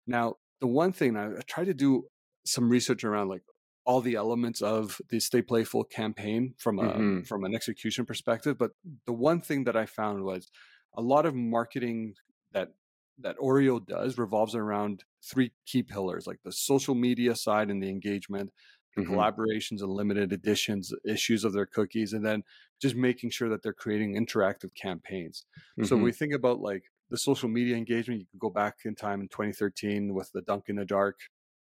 Now, 0.07 0.37
the 0.61 0.67
one 0.67 0.93
thing 0.93 1.17
I, 1.17 1.27
I 1.37 1.41
try 1.47 1.65
to 1.65 1.75
do 1.75 2.09
some 2.45 2.69
research 2.69 3.05
around 3.05 3.29
like 3.29 3.43
all 3.85 4.01
the 4.01 4.15
elements 4.15 4.63
of 4.63 5.01
the 5.11 5.21
stay 5.21 5.43
playful 5.43 5.85
campaign 5.85 6.55
from 6.59 6.79
a 6.79 7.03
Mhm. 7.03 7.25
from 7.25 7.45
an 7.45 7.55
execution 7.55 8.05
perspective, 8.07 8.59
but 8.59 8.73
the 9.07 9.13
one 9.13 9.41
thing 9.41 9.65
that 9.65 9.77
I 9.77 9.87
found 9.87 10.25
was 10.25 10.51
a 10.95 11.03
lot 11.03 11.27
of 11.27 11.35
marketing 11.35 12.15
that 12.53 12.71
that 13.19 13.37
Oreo 13.39 13.85
does 13.85 14.19
revolves 14.19 14.55
around 14.55 15.05
three 15.25 15.53
key 15.67 15.83
pillars, 15.83 16.27
like 16.27 16.41
the 16.45 16.53
social 16.53 16.95
media 16.95 17.37
side 17.37 17.71
and 17.71 17.83
the 17.83 17.91
engagement, 17.91 18.51
Mhm. 18.97 19.27
collaborations 19.33 19.83
and 19.83 19.91
limited 19.91 20.33
editions, 20.33 20.93
issues 21.05 21.45
of 21.45 21.53
their 21.53 21.67
cookies, 21.67 22.13
and 22.13 22.25
then 22.25 22.45
just 22.81 22.95
making 22.97 23.31
sure 23.31 23.49
that 23.49 23.63
they're 23.63 23.73
creating 23.73 24.15
interactive 24.15 24.75
campaigns. 24.75 25.45
So 25.83 25.97
Mhm. 25.97 25.99
we 25.99 26.13
think 26.13 26.33
about 26.35 26.61
like 26.61 26.85
the 27.11 27.19
social 27.19 27.49
media 27.49 27.77
engagement. 27.77 28.21
You 28.21 28.27
can 28.27 28.39
go 28.39 28.51
back 28.51 28.81
in 28.85 28.95
time 28.95 29.21
in 29.21 29.29
2013 29.29 30.15
with 30.15 30.33
the 30.33 30.43
Dunk 30.43 30.69
in 30.69 30.77
the 30.77 30.85
Dark. 30.87 31.21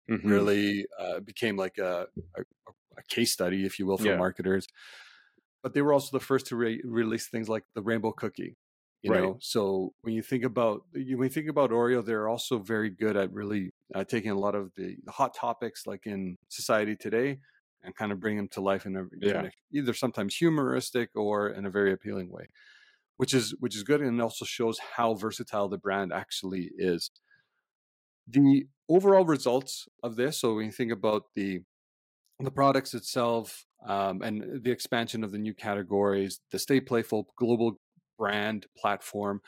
Mhm. 0.08 0.44
Really 0.44 0.86
uh, 1.00 1.20
became 1.22 1.58
like 1.58 1.78
a, 1.80 2.08
a 2.38 2.44
a 2.98 3.04
case 3.10 3.34
study, 3.34 3.66
if 3.66 3.80
you 3.80 3.86
will, 3.88 3.98
for 3.98 4.12
Yeah. 4.12 4.16
marketers. 4.16 4.68
But 5.62 5.74
they 5.74 5.82
were 5.82 5.94
also 5.94 6.18
the 6.18 6.24
first 6.24 6.48
to 6.48 6.56
re- 6.56 6.82
release 6.84 7.30
things 7.30 7.50
like 7.50 7.66
the 7.74 7.82
Rainbow 7.82 8.12
Cookie. 8.12 8.58
You 9.02 9.10
Right. 9.10 9.14
know, 9.14 9.38
so 9.42 9.94
when 10.02 10.14
you 10.14 10.22
think 10.22 10.46
about 10.46 10.86
when 10.94 11.06
you 11.08 11.30
think 11.30 11.50
about 11.50 11.72
Oreo, 11.72 12.06
they're 12.06 12.30
also 12.30 12.60
very 12.60 12.90
good 12.90 13.18
at 13.18 13.34
really 13.34 13.73
uh, 13.96 14.04
taking 14.04 14.32
a 14.32 14.40
lot 14.40 14.56
of 14.56 14.72
the, 14.76 14.96
the 15.04 15.12
hot 15.12 15.34
topics 15.36 15.86
like 15.86 16.06
in 16.06 16.38
society 16.50 16.96
today 16.96 17.40
and 17.84 17.96
kind 17.96 18.12
of 18.12 18.20
bring 18.20 18.38
them 18.38 18.48
to 18.50 18.62
life 18.62 18.86
in 18.86 18.96
a, 18.96 19.04
Yeah. 19.22 19.40
in 19.42 19.46
a 19.48 19.52
either 19.74 19.94
sometimes 19.94 20.36
humoristic 20.36 21.10
or 21.16 21.50
in 21.50 21.66
a 21.66 21.70
very 21.70 21.92
appealing 21.92 22.32
way, 22.32 22.48
which 23.18 23.34
is 23.34 23.56
which 23.60 23.76
is 23.76 23.84
good 23.84 24.02
and 24.02 24.22
also 24.22 24.46
shows 24.46 24.80
how 24.96 25.14
versatile 25.16 25.68
the 25.70 25.78
brand 25.78 26.14
actually 26.14 26.72
is. 26.78 27.12
The 28.28 28.68
overall 28.90 29.26
results 29.26 29.88
of 30.02 30.16
this, 30.16 30.40
so 30.40 30.56
when 30.56 30.66
you 30.66 30.72
think 30.72 30.92
about 30.92 31.24
the 31.36 31.60
the 32.40 32.52
products 32.52 32.94
itself 32.94 33.66
um, 33.86 34.22
and 34.22 34.64
the 34.64 34.72
expansion 34.72 35.24
of 35.24 35.32
the 35.32 35.38
new 35.38 35.54
categories, 35.54 36.40
the 36.52 36.60
Stay 36.60 36.82
Playful 36.82 37.28
global 37.38 37.80
brand 38.18 38.66
platform, 38.78 39.42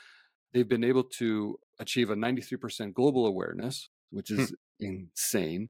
they've 0.52 0.68
been 0.68 0.84
able 0.84 1.04
to 1.04 1.58
achieve 1.78 2.10
a 2.10 2.14
93% 2.16 2.94
global 2.94 3.26
awareness, 3.26 3.90
which 4.10 4.28
Hmm. 4.30 4.40
is 4.40 4.54
insane. 4.80 5.68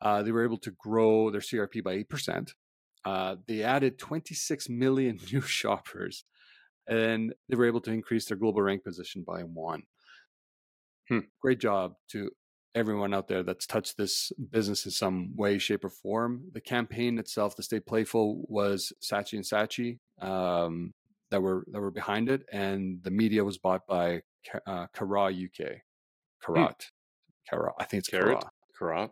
Uh, 0.00 0.22
they 0.22 0.32
were 0.32 0.44
able 0.44 0.58
to 0.58 0.70
grow 0.70 1.30
their 1.30 1.40
CRP 1.42 1.82
by 1.82 1.94
8%. 1.94 2.54
Uh, 3.04 3.36
they 3.46 3.62
added 3.62 3.98
26 3.98 4.68
million 4.68 5.18
new 5.32 5.40
shoppers, 5.40 6.24
and 6.86 7.34
they 7.48 7.56
were 7.56 7.66
able 7.66 7.80
to 7.82 7.92
increase 7.92 8.26
their 8.26 8.36
global 8.36 8.62
rank 8.62 8.84
position 8.84 9.22
by 9.26 9.42
one. 9.42 9.82
Hmm. 11.08 11.20
Great 11.40 11.60
job 11.60 11.94
to 12.10 12.30
everyone 12.74 13.12
out 13.12 13.26
there 13.26 13.42
that's 13.42 13.66
touched 13.66 13.96
this 13.96 14.30
business 14.50 14.84
in 14.84 14.90
some 14.92 15.34
way, 15.36 15.58
shape, 15.58 15.84
or 15.84 15.90
form. 15.90 16.44
The 16.52 16.60
campaign 16.60 17.18
itself, 17.18 17.56
the 17.56 17.62
Stay 17.64 17.80
Playful, 17.80 18.44
was 18.48 18.92
Saatchi 19.02 19.32
and 19.34 19.44
Saatchi 19.44 19.98
um, 20.24 20.94
that 21.30 21.42
were 21.42 21.64
that 21.72 21.80
were 21.80 21.90
behind 21.90 22.28
it, 22.28 22.44
and 22.52 23.02
the 23.02 23.10
media 23.10 23.44
was 23.44 23.58
bought 23.58 23.86
by 23.88 24.22
uh, 24.66 24.86
Kara 24.94 25.30
UK. 25.32 25.82
Karat, 26.44 26.86
Kara, 27.48 27.72
I 27.78 27.84
think 27.84 28.00
it's 28.00 28.08
Carrot? 28.08 28.44
Karat. 28.78 29.10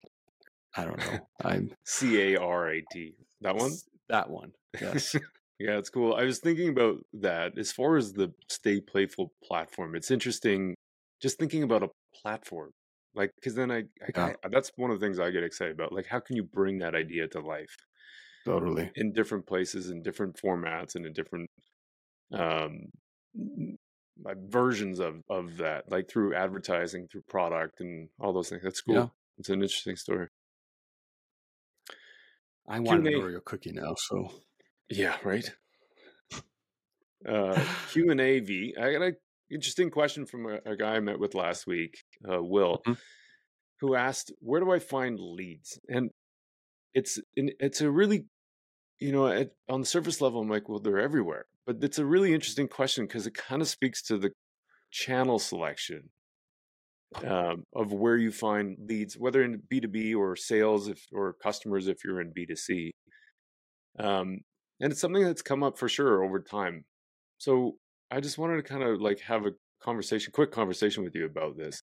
I 0.76 0.84
don't 0.84 0.98
know. 0.98 1.18
I'm 1.44 1.70
C 1.84 2.34
A 2.34 2.40
R 2.40 2.70
A 2.70 2.82
T. 2.92 3.14
That 3.40 3.56
one? 3.56 3.72
That 4.08 4.30
one. 4.30 4.52
Yes. 4.80 5.14
yeah, 5.58 5.78
it's 5.78 5.90
cool. 5.90 6.14
I 6.14 6.24
was 6.24 6.38
thinking 6.38 6.68
about 6.68 6.98
that 7.14 7.58
as 7.58 7.72
far 7.72 7.96
as 7.96 8.12
the 8.12 8.32
Stay 8.48 8.80
Playful 8.80 9.32
platform. 9.42 9.94
It's 9.94 10.10
interesting 10.10 10.74
just 11.20 11.38
thinking 11.38 11.62
about 11.62 11.82
a 11.82 11.88
platform. 12.14 12.70
Like, 13.14 13.32
because 13.34 13.54
then 13.54 13.70
I, 13.70 13.84
I, 14.02 14.10
Yeah. 14.14 14.34
That's 14.50 14.70
one 14.76 14.90
of 14.90 15.00
the 15.00 15.04
things 15.04 15.18
I 15.18 15.30
get 15.30 15.42
excited 15.42 15.74
about. 15.74 15.92
Like, 15.92 16.06
how 16.06 16.20
can 16.20 16.36
you 16.36 16.44
bring 16.44 16.78
that 16.78 16.94
idea 16.94 17.26
to 17.28 17.40
life 17.40 17.74
totally. 18.44 18.90
in 18.94 19.12
different 19.12 19.46
places, 19.46 19.90
in 19.90 20.02
different 20.02 20.36
formats, 20.40 20.94
and 20.94 21.04
in 21.04 21.12
different 21.12 21.50
um, 22.32 22.90
like 24.22 24.36
versions 24.48 24.98
of 25.00 25.22
of 25.28 25.58
that, 25.58 25.90
like 25.90 26.08
through 26.08 26.34
advertising, 26.34 27.08
through 27.08 27.22
product, 27.28 27.80
and 27.80 28.08
all 28.20 28.32
those 28.32 28.48
things. 28.48 28.62
That's 28.62 28.80
cool. 28.80 28.94
Yeah. 28.94 29.06
It's 29.38 29.48
an 29.48 29.62
interesting 29.62 29.96
story. 29.96 30.28
I 32.68 32.80
want 32.80 33.06
an. 33.06 33.12
Oreo 33.14 33.42
cookie 33.44 33.72
now. 33.72 33.94
So 33.96 34.30
Yeah, 34.90 35.16
right. 35.24 35.50
Uh, 37.26 37.58
Q 37.90 38.10
and 38.10 38.20
A 38.20 38.40
V. 38.40 38.74
I 38.80 38.92
got 38.92 39.02
an 39.02 39.16
interesting 39.50 39.90
question 39.90 40.26
from 40.26 40.46
a, 40.46 40.58
a 40.66 40.76
guy 40.76 40.96
I 40.96 41.00
met 41.00 41.18
with 41.18 41.34
last 41.34 41.66
week, 41.66 42.04
uh, 42.30 42.42
Will, 42.42 42.82
Mhm. 42.86 42.98
who 43.80 43.94
asked, 43.94 44.32
"Where 44.40 44.60
do 44.60 44.70
I 44.70 44.78
find 44.78 45.18
leads?" 45.18 45.78
And 45.88 46.10
it's 46.94 47.18
it's 47.36 47.80
a 47.80 47.90
really, 47.90 48.26
you 48.98 49.12
know, 49.12 49.28
at, 49.28 49.52
on 49.68 49.80
the 49.80 49.86
surface 49.86 50.20
level, 50.20 50.40
I'm 50.40 50.48
like, 50.48 50.68
well, 50.68 50.80
they're 50.80 50.98
everywhere. 51.00 51.46
But 51.68 51.84
it's 51.84 51.98
a 51.98 52.06
really 52.06 52.32
interesting 52.32 52.66
question 52.66 53.06
because 53.06 53.26
it 53.26 53.34
kind 53.34 53.60
of 53.60 53.68
speaks 53.68 54.00
to 54.04 54.16
the 54.16 54.30
channel 54.90 55.38
selection 55.38 56.08
um, 57.22 57.64
of 57.76 57.92
where 57.92 58.16
you 58.16 58.32
find 58.32 58.78
leads, 58.80 59.18
whether 59.18 59.42
in 59.42 59.60
B 59.68 59.78
two 59.78 59.88
B 59.88 60.14
or 60.14 60.34
sales, 60.34 60.88
if 60.88 61.04
or 61.12 61.34
customers 61.42 61.86
if 61.86 61.98
you're 62.02 62.22
in 62.22 62.32
B 62.34 62.46
two 62.46 62.56
C. 62.56 62.90
Um, 63.98 64.38
and 64.80 64.92
it's 64.92 65.00
something 65.02 65.22
that's 65.22 65.42
come 65.42 65.62
up 65.62 65.78
for 65.78 65.90
sure 65.90 66.24
over 66.24 66.40
time. 66.40 66.86
So 67.36 67.76
I 68.10 68.20
just 68.20 68.38
wanted 68.38 68.56
to 68.56 68.62
kind 68.62 68.82
of 68.82 69.02
like 69.02 69.20
have 69.20 69.44
a 69.44 69.50
conversation, 69.82 70.32
quick 70.32 70.50
conversation 70.50 71.04
with 71.04 71.14
you 71.14 71.26
about 71.26 71.58
this. 71.58 71.82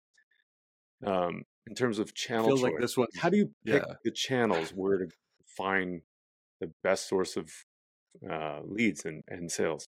Um, 1.04 1.42
in 1.66 1.74
terms 1.74 1.98
of 1.98 2.14
channel 2.14 2.46
feels 2.46 2.62
like 2.62 2.78
this 2.78 2.96
one. 2.96 3.08
How 3.16 3.30
do 3.30 3.36
you 3.36 3.46
pick 3.66 3.82
Yeah. 3.82 3.94
the 4.04 4.12
channels 4.12 4.70
where 4.70 4.98
to 4.98 5.08
find 5.56 6.02
the 6.60 6.70
best 6.84 7.08
source 7.08 7.36
of 7.36 7.50
uh, 8.28 8.60
leads 8.64 9.04
and, 9.04 9.22
and 9.28 9.50
sales? 9.50 9.86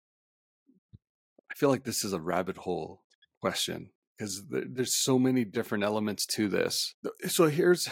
I 1.52 1.56
feel 1.56 1.70
like 1.70 1.84
this 1.84 2.04
is 2.04 2.14
a 2.14 2.20
rabbit 2.20 2.58
hole 2.58 3.04
question 3.42 3.92
because 4.18 4.46
there's 4.50 4.96
so 4.96 5.18
many 5.20 5.46
different 5.46 5.84
elements 5.84 6.26
to 6.26 6.48
this. 6.48 6.96
So 7.28 7.48
here's 7.48 7.88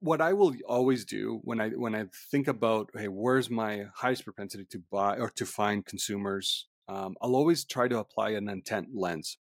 what 0.00 0.20
I 0.20 0.32
will 0.32 0.54
always 0.66 1.04
do 1.04 1.40
when 1.42 1.60
I 1.60 1.70
when 1.70 1.94
I 1.94 2.06
think 2.30 2.48
about 2.48 2.90
hey, 2.94 3.08
where's 3.08 3.50
my 3.50 3.86
highest 3.94 4.24
propensity 4.24 4.64
to 4.70 4.82
buy 4.90 5.18
or 5.18 5.30
to 5.30 5.46
find 5.46 5.84
consumers? 5.84 6.68
Um, 6.88 7.16
I'll 7.22 7.36
always 7.36 7.64
try 7.64 7.88
to 7.88 7.98
apply 7.98 8.30
an 8.30 8.48
intent 8.48 8.88
lens. 8.94 9.38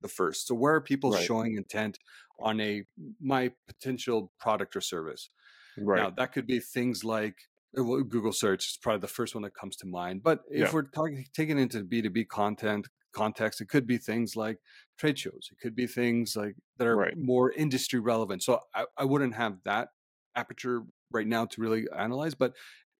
The 0.00 0.08
first, 0.08 0.46
so 0.46 0.54
where 0.54 0.74
are 0.74 0.80
people 0.80 1.10
Right. 1.10 1.24
showing 1.24 1.56
intent 1.56 1.98
on 2.38 2.60
a 2.60 2.84
my 3.20 3.52
potential 3.66 4.32
product 4.38 4.76
or 4.76 4.80
service? 4.80 5.30
Right. 5.76 6.02
Now 6.02 6.10
that 6.10 6.32
could 6.32 6.46
be 6.46 6.60
things 6.60 7.02
like 7.02 7.36
Uh, 7.76 7.82
Google 7.82 8.32
search 8.32 8.66
is 8.66 8.78
probably 8.80 9.00
the 9.00 9.08
first 9.08 9.34
one 9.34 9.42
that 9.42 9.54
comes 9.54 9.76
to 9.76 9.86
mind. 9.86 10.22
But 10.22 10.40
if 10.50 10.68
Yeah. 10.68 10.72
we're 10.72 10.82
talking 10.88 11.26
taking 11.34 11.58
into 11.58 11.84
B 11.84 12.00
two 12.02 12.10
B 12.10 12.24
content 12.24 12.88
context, 13.12 13.60
it 13.60 13.68
could 13.68 13.86
be 13.86 13.98
things 13.98 14.36
like 14.36 14.58
trade 14.98 15.18
shows. 15.18 15.48
It 15.52 15.58
could 15.60 15.74
be 15.74 15.86
things 15.86 16.34
like 16.36 16.56
that 16.78 16.86
are 16.86 16.96
Right. 16.96 17.16
more 17.16 17.52
industry 17.52 18.00
relevant. 18.00 18.42
So 18.42 18.60
I, 18.74 18.86
I 18.96 19.04
wouldn't 19.04 19.34
have 19.34 19.58
that 19.64 19.88
aperture 20.34 20.84
right 21.10 21.26
now 21.26 21.46
to 21.46 21.60
really 21.60 21.86
analyze. 21.96 22.34
But 22.34 22.54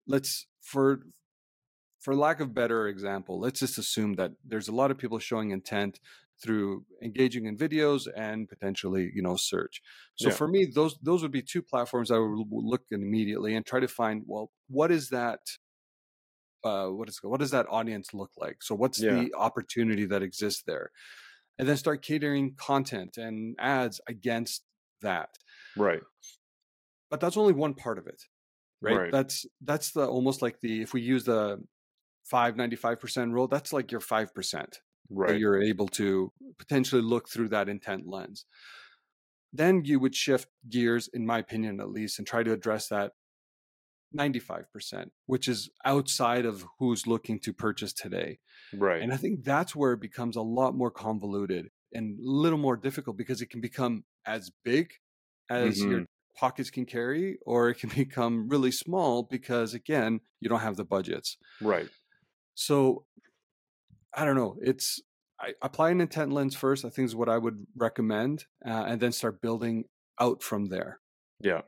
let's 0.07 0.47
for 0.61 1.03
for 2.01 2.15
lack 2.15 2.41
of 2.41 2.55
better 2.55 2.87
example, 2.89 3.41
let's 3.41 3.61
just 3.61 3.79
assume 3.79 4.15
that 4.15 4.33
there's 4.45 4.69
a 4.69 4.73
lot 4.75 4.91
of 4.91 4.99
people 4.99 5.19
showing 5.19 5.51
intent 5.51 5.99
through 6.43 6.85
engaging 7.03 7.47
in 7.47 7.57
videos 7.57 8.07
and 8.17 8.49
potentially 8.49 9.11
you 9.15 9.23
know 9.23 9.37
search 9.37 9.83
so 10.17 10.29
Yeah. 10.29 10.35
for 10.35 10.49
me 10.49 10.67
those 10.67 10.97
those 11.03 11.23
would 11.23 11.33
be 11.33 11.43
two 11.43 11.63
platforms 11.63 12.11
i 12.11 12.19
would 12.19 12.47
look 12.51 12.83
at 12.93 12.99
immediately 12.99 13.55
and 13.57 13.67
try 13.67 13.81
to 13.81 13.89
find 13.89 14.23
well 14.27 14.51
what 14.69 14.91
is 14.93 15.09
that 15.11 15.41
uh 16.65 16.87
what 16.89 17.09
is 17.09 17.19
what 17.23 17.41
does 17.41 17.51
that 17.53 17.67
audience 17.69 18.13
look 18.15 18.31
like 18.37 18.63
so 18.63 18.75
what's 18.75 19.01
Yeah. 19.01 19.15
the 19.15 19.35
opportunity 19.35 20.07
that 20.07 20.23
exists 20.23 20.63
there 20.67 20.91
and 21.59 21.69
then 21.69 21.77
start 21.77 22.03
catering 22.03 22.55
content 22.57 23.17
and 23.17 23.57
ads 23.59 24.01
against 24.09 24.63
that. 25.03 25.31
Right. 25.77 26.03
But 27.11 27.19
that's 27.21 27.37
only 27.37 27.53
one 27.53 27.75
part 27.75 27.99
of 27.99 28.07
it. 28.07 28.23
Right? 28.81 28.97
Right. 28.97 29.13
That's 29.13 29.45
that's 29.61 29.91
the 29.91 30.07
almost 30.07 30.41
like 30.41 30.61
the 30.61 30.83
if 30.83 30.93
we 30.93 31.01
use 31.01 31.25
the 31.25 31.59
595% 32.33 33.33
rule, 33.33 33.49
that's 33.49 33.73
like 33.73 33.91
your 33.91 34.01
5% 34.01 34.53
that 34.53 34.79
Right. 35.11 35.39
you're 35.39 35.63
able 35.63 35.89
to 35.89 36.33
potentially 36.59 37.03
look 37.03 37.29
through 37.29 37.49
that 37.49 37.69
intent 37.69 38.07
lens. 38.07 38.45
Then 39.53 39.83
you 39.85 39.99
would 40.01 40.15
shift 40.15 40.49
gears, 40.69 41.09
in 41.13 41.25
my 41.25 41.39
opinion, 41.39 41.81
at 41.81 41.91
least, 41.91 42.19
and 42.19 42.27
try 42.27 42.43
to 42.43 42.53
address 42.53 42.89
that 42.89 43.13
95%, 44.17 45.11
which 45.27 45.49
is 45.49 45.71
outside 45.85 46.45
of 46.45 46.67
who's 46.79 47.07
looking 47.07 47.39
to 47.41 47.53
purchase 47.53 47.93
today. 47.93 48.39
Right. 48.75 49.03
And 49.03 49.13
I 49.13 49.17
think 49.17 49.45
that's 49.45 49.75
where 49.75 49.93
it 49.93 50.01
becomes 50.01 50.37
a 50.37 50.43
lot 50.43 50.75
more 50.75 50.91
convoluted 50.91 51.71
and 51.93 52.19
a 52.19 52.23
little 52.23 52.59
more 52.59 52.77
difficult 52.77 53.17
because 53.17 53.41
it 53.41 53.51
can 53.51 53.61
become 53.61 54.05
as 54.27 54.51
big 54.65 54.91
as 55.51 55.81
your 55.81 56.01
mm-hmm. 56.01 56.37
pockets 56.37 56.71
can 56.71 56.85
carry, 56.85 57.39
or 57.47 57.71
it 57.71 57.79
can 57.79 57.91
become 57.97 58.49
really 58.49 58.73
small 58.73 59.23
because, 59.23 59.75
again, 59.75 60.21
you 60.41 60.49
don't 60.49 60.61
have 60.61 60.77
the 60.77 60.85
budgets. 60.85 61.37
Right. 61.61 61.89
So 62.55 63.05
I 64.21 64.25
don't 64.25 64.37
know. 64.37 64.57
It's 64.63 65.01
I 65.41 65.55
apply 65.63 65.91
an 65.91 66.01
intent 66.01 66.33
lens 66.33 66.57
first. 66.57 66.85
I 66.85 66.91
think 66.91 67.07
is 67.07 67.17
what 67.17 67.29
I 67.29 67.39
would 67.39 67.67
recommend, 67.77 68.47
uh, 68.67 68.85
and 68.89 69.01
then 69.01 69.13
start 69.13 69.41
building 69.41 69.85
out 70.21 70.43
from 70.43 70.67
there. 70.67 71.01
Yeah. 71.41 71.63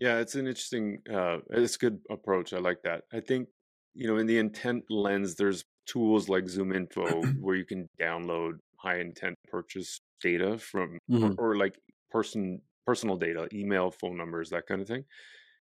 Yeah, 0.00 0.18
it's 0.18 0.34
an 0.34 0.46
interesting 0.46 1.02
uh 1.10 1.38
it's 1.50 1.76
a 1.76 1.78
good 1.78 2.00
approach. 2.10 2.52
I 2.52 2.58
like 2.58 2.82
that. 2.84 3.04
I 3.12 3.20
think, 3.20 3.48
you 3.94 4.06
know, 4.06 4.16
in 4.16 4.26
the 4.26 4.38
intent 4.38 4.84
lens, 4.90 5.34
there's 5.36 5.62
tools 5.86 6.28
like 6.28 6.44
ZoomInfo 6.44 7.26
where 7.40 7.56
you 7.56 7.64
can 7.64 7.88
download 8.00 8.58
high 8.78 9.00
intent 9.00 9.34
purchase 9.48 9.98
data 10.20 10.58
from 10.58 10.98
Mhm. 11.10 11.34
or, 11.38 11.52
or 11.52 11.56
like 11.56 11.78
person 12.10 12.62
personal 12.86 13.16
data, 13.16 13.48
email, 13.52 13.90
phone 13.90 14.16
numbers, 14.16 14.50
that 14.50 14.66
kind 14.66 14.80
of 14.80 14.86
thing, 14.88 15.04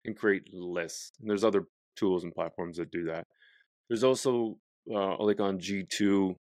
and 0.05 0.17
create 0.17 0.53
lists. 0.53 1.11
And 1.19 1.29
there's 1.29 1.43
other 1.43 1.65
tools 1.95 2.23
and 2.23 2.33
platforms 2.33 2.77
that 2.77 2.91
do 2.91 3.05
that. 3.05 3.25
There's 3.89 4.03
also 4.03 4.59
uh, 4.93 5.17
like 5.23 5.39
on 5.39 5.59
G2, 5.59 6.35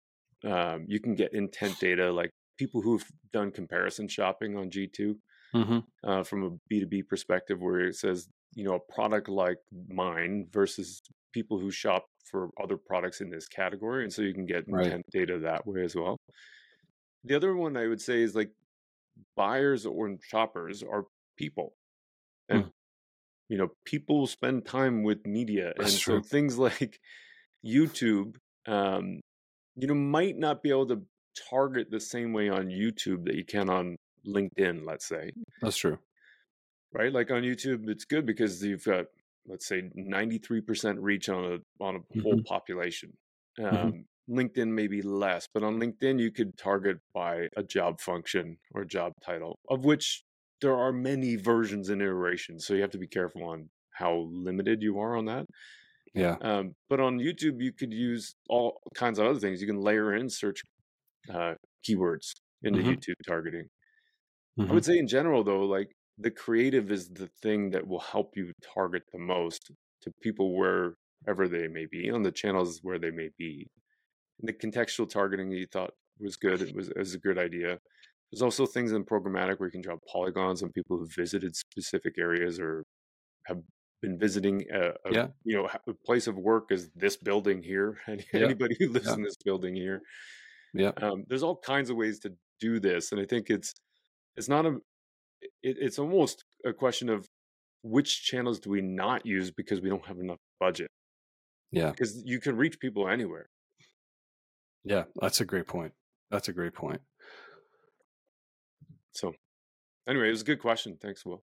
um, 0.45 0.85
you 0.89 1.01
can 1.01 1.15
get 1.15 1.33
intent 1.35 1.79
data 1.81 2.13
like 2.13 2.31
people 2.59 2.81
who've 2.83 3.05
done 3.33 3.51
comparison 3.51 4.09
shopping 4.09 4.57
on 4.57 4.71
G2 4.71 5.17
Mm-hmm. 5.55 5.79
uh, 6.09 6.23
from 6.25 6.43
a 6.45 6.51
B2B 6.73 7.07
perspective, 7.09 7.61
where 7.61 7.81
it 7.81 7.97
says, 7.97 8.29
you 8.55 8.65
know, 8.65 8.75
a 8.75 8.93
product 8.93 9.29
like 9.29 9.59
mine 9.89 10.47
versus 10.53 11.01
people 11.33 11.59
who 11.59 11.71
shop 11.71 12.07
for 12.31 12.51
other 12.63 12.77
products 12.77 13.21
in 13.21 13.31
this 13.31 13.47
category. 13.49 14.03
And 14.03 14.13
so 14.13 14.23
you 14.23 14.35
can 14.35 14.47
get 14.47 14.69
Right. 14.69 14.87
intent 14.87 15.05
data 15.13 15.39
that 15.39 15.67
way 15.67 15.83
as 15.85 15.95
well. 15.95 16.17
The 17.25 17.37
other 17.37 17.55
one 17.57 17.77
I 17.77 17.87
would 17.87 18.01
say 18.01 18.23
is 18.23 18.35
like 18.35 18.51
buyers 19.37 19.87
or 19.87 20.17
shoppers 20.23 20.83
are 20.83 21.05
people. 21.37 21.75
And, 22.49 22.65
Mm. 22.65 22.71
you 23.49 23.59
know, 23.59 23.69
people 23.85 24.27
spend 24.27 24.67
time 24.67 25.03
with 25.03 25.27
media. 25.27 25.73
That's 25.77 25.95
and 25.95 26.01
true. 26.01 26.23
so 26.23 26.29
things 26.29 26.59
like 26.69 26.99
YouTube, 27.67 28.37
um, 28.67 29.21
you 29.77 29.87
know, 29.87 29.95
might 29.95 30.39
not 30.39 30.63
be 30.63 30.71
able 30.71 30.87
to 30.89 31.03
target 31.51 31.91
the 31.91 32.01
same 32.01 32.33
way 32.33 32.49
on 32.49 32.69
YouTube 32.69 33.25
that 33.25 33.35
you 33.35 33.45
can 33.45 33.69
on 33.69 33.97
LinkedIn, 34.27 34.87
let's 34.87 35.07
say 35.07 35.31
That's 35.61 35.77
true. 35.77 35.99
right? 36.93 37.13
Like 37.13 37.31
on 37.31 37.43
YouTube, 37.43 37.89
it's 37.89 38.05
good 38.05 38.27
because 38.27 38.63
you've 38.63 38.85
got 38.85 39.07
let's 39.49 39.67
say 39.67 39.83
93% 39.97 40.97
reach 40.99 41.29
on 41.29 41.45
a 41.45 41.85
on 41.85 41.97
a 41.97 42.23
whole 42.23 42.43
population. 42.43 43.13
Um, 43.63 44.05
LinkedIn 44.29 44.69
maybe 44.69 45.03
less, 45.03 45.49
but 45.53 45.63
on 45.63 45.79
LinkedIn 45.79 46.19
you 46.19 46.33
could 46.33 46.57
target 46.59 46.99
by 47.15 47.49
a 47.57 47.63
job 47.63 48.01
function 48.01 48.59
or 48.75 48.85
job 48.85 49.13
title, 49.25 49.59
of 49.71 49.85
which 49.85 50.25
there 50.61 50.77
are 50.77 50.93
many 50.93 51.37
versions 51.37 51.91
and 51.91 52.03
iterations. 52.03 52.67
So 52.67 52.75
you 52.75 52.81
have 52.83 52.91
to 52.91 52.99
be 52.99 53.07
careful 53.07 53.45
on 53.45 53.69
how 53.93 54.29
limited 54.31 54.83
you 54.83 54.99
are 54.99 55.17
on 55.17 55.27
that. 55.27 55.47
Yeah. 56.17 56.39
Um, 56.41 56.75
but 56.89 57.01
on 57.01 57.19
YouTube, 57.19 57.63
you 57.63 57.73
could 57.73 57.93
use 57.93 58.35
all 58.49 58.81
kinds 58.95 59.19
of 59.19 59.27
other 59.27 59.41
things. 59.41 59.61
You 59.61 59.67
can 59.67 59.81
layer 59.81 60.15
in 60.15 60.29
search 60.31 60.61
uh, 61.33 61.55
keywords 61.89 62.33
into 62.65 62.81
Mhm. 62.81 62.97
YouTube 62.97 63.17
targeting. 63.27 63.69
I 64.69 64.73
Mhm. 64.73 64.75
would 64.75 64.85
say 64.85 64.99
in 64.99 65.07
general 65.09 65.45
though, 65.45 65.65
like 65.65 65.93
the 66.19 66.31
creative 66.31 66.91
is 66.91 67.09
the 67.09 67.29
thing 67.43 67.71
that 67.71 67.87
will 67.87 68.01
help 68.01 68.37
you 68.37 68.53
target 68.63 69.03
the 69.13 69.19
most 69.19 69.71
to 70.03 70.13
people 70.23 70.57
wherever 70.57 71.49
they 71.49 71.69
may 71.69 71.87
be 71.87 72.11
on 72.11 72.23
the 72.23 72.33
channels 72.33 72.81
where 72.83 72.99
they 72.99 73.11
may 73.11 73.31
be. 73.39 73.67
And 74.41 74.49
the 74.49 74.55
contextual 74.55 75.09
targeting 75.09 75.51
you 75.53 75.67
thought 75.67 75.93
was 76.21 76.37
good. 76.37 76.63
It 76.63 76.75
was, 76.75 76.89
it 76.91 76.99
was 76.99 77.15
a 77.15 77.21
good 77.21 77.39
idea. 77.39 77.81
There's 78.33 78.43
also 78.43 78.67
things 78.67 78.93
in 78.93 79.05
programmatic 79.05 79.61
where 79.61 79.69
you 79.69 79.73
can 79.73 79.83
draw 79.83 79.99
polygons 80.13 80.63
on 80.63 80.73
people 80.73 80.99
who 80.99 81.09
visited 81.17 81.57
specific 81.57 82.19
areas 82.19 82.61
or 82.61 82.85
have 83.47 83.63
been 84.03 84.19
visiting 84.19 84.65
a, 84.73 84.89
a 85.07 85.13
Yeah. 85.13 85.29
you 85.45 85.57
know 85.57 85.69
a 85.87 85.93
place 86.05 86.27
of 86.27 86.37
work 86.37 86.71
is 86.71 86.91
this 86.95 87.17
building 87.17 87.63
here. 87.63 87.99
Any, 88.07 88.25
Yeah. 88.33 88.41
Anybody 88.45 88.77
who 88.79 88.89
lives 88.91 89.07
Yeah. 89.07 89.15
in 89.15 89.23
this 89.23 89.37
building 89.37 89.75
here 89.75 90.03
Yeah. 90.75 90.93
um, 91.01 91.25
there's 91.29 91.43
all 91.43 91.57
kinds 91.57 91.91
of 91.91 91.97
ways 91.97 92.19
to 92.21 92.35
do 92.61 92.81
this 92.81 93.13
and 93.13 93.21
i 93.21 93.25
think 93.27 93.51
it's 93.51 93.75
it's 94.37 94.49
not 94.49 94.65
a 94.67 94.73
it, 95.63 95.77
it's 95.87 95.99
almost 95.99 96.45
a 96.65 96.73
question 96.73 97.09
of 97.11 97.29
which 97.83 98.25
channels 98.25 98.59
do 98.61 98.71
we 98.71 98.81
not 98.81 99.25
use 99.27 99.51
because 99.51 99.81
we 99.83 99.89
don't 99.91 100.07
have 100.07 100.19
enough 100.19 100.39
budget 100.59 100.91
Yeah. 101.71 101.91
because 101.91 102.23
you 102.25 102.41
can 102.41 102.57
reach 102.57 102.79
people 102.81 103.09
anywhere 103.09 103.49
Yeah. 104.85 105.05
That's 105.21 105.41
a 105.41 105.45
great 105.45 105.67
point. 105.67 105.93
That's 106.31 106.49
a 106.49 106.53
great 106.53 106.75
point. 106.75 107.01
so 109.13 109.35
anyway 110.09 110.29
it 110.29 110.31
was 110.33 110.43
a 110.43 110.51
good 110.53 110.61
question 110.61 110.97
thanks 111.01 111.25
will 111.27 111.43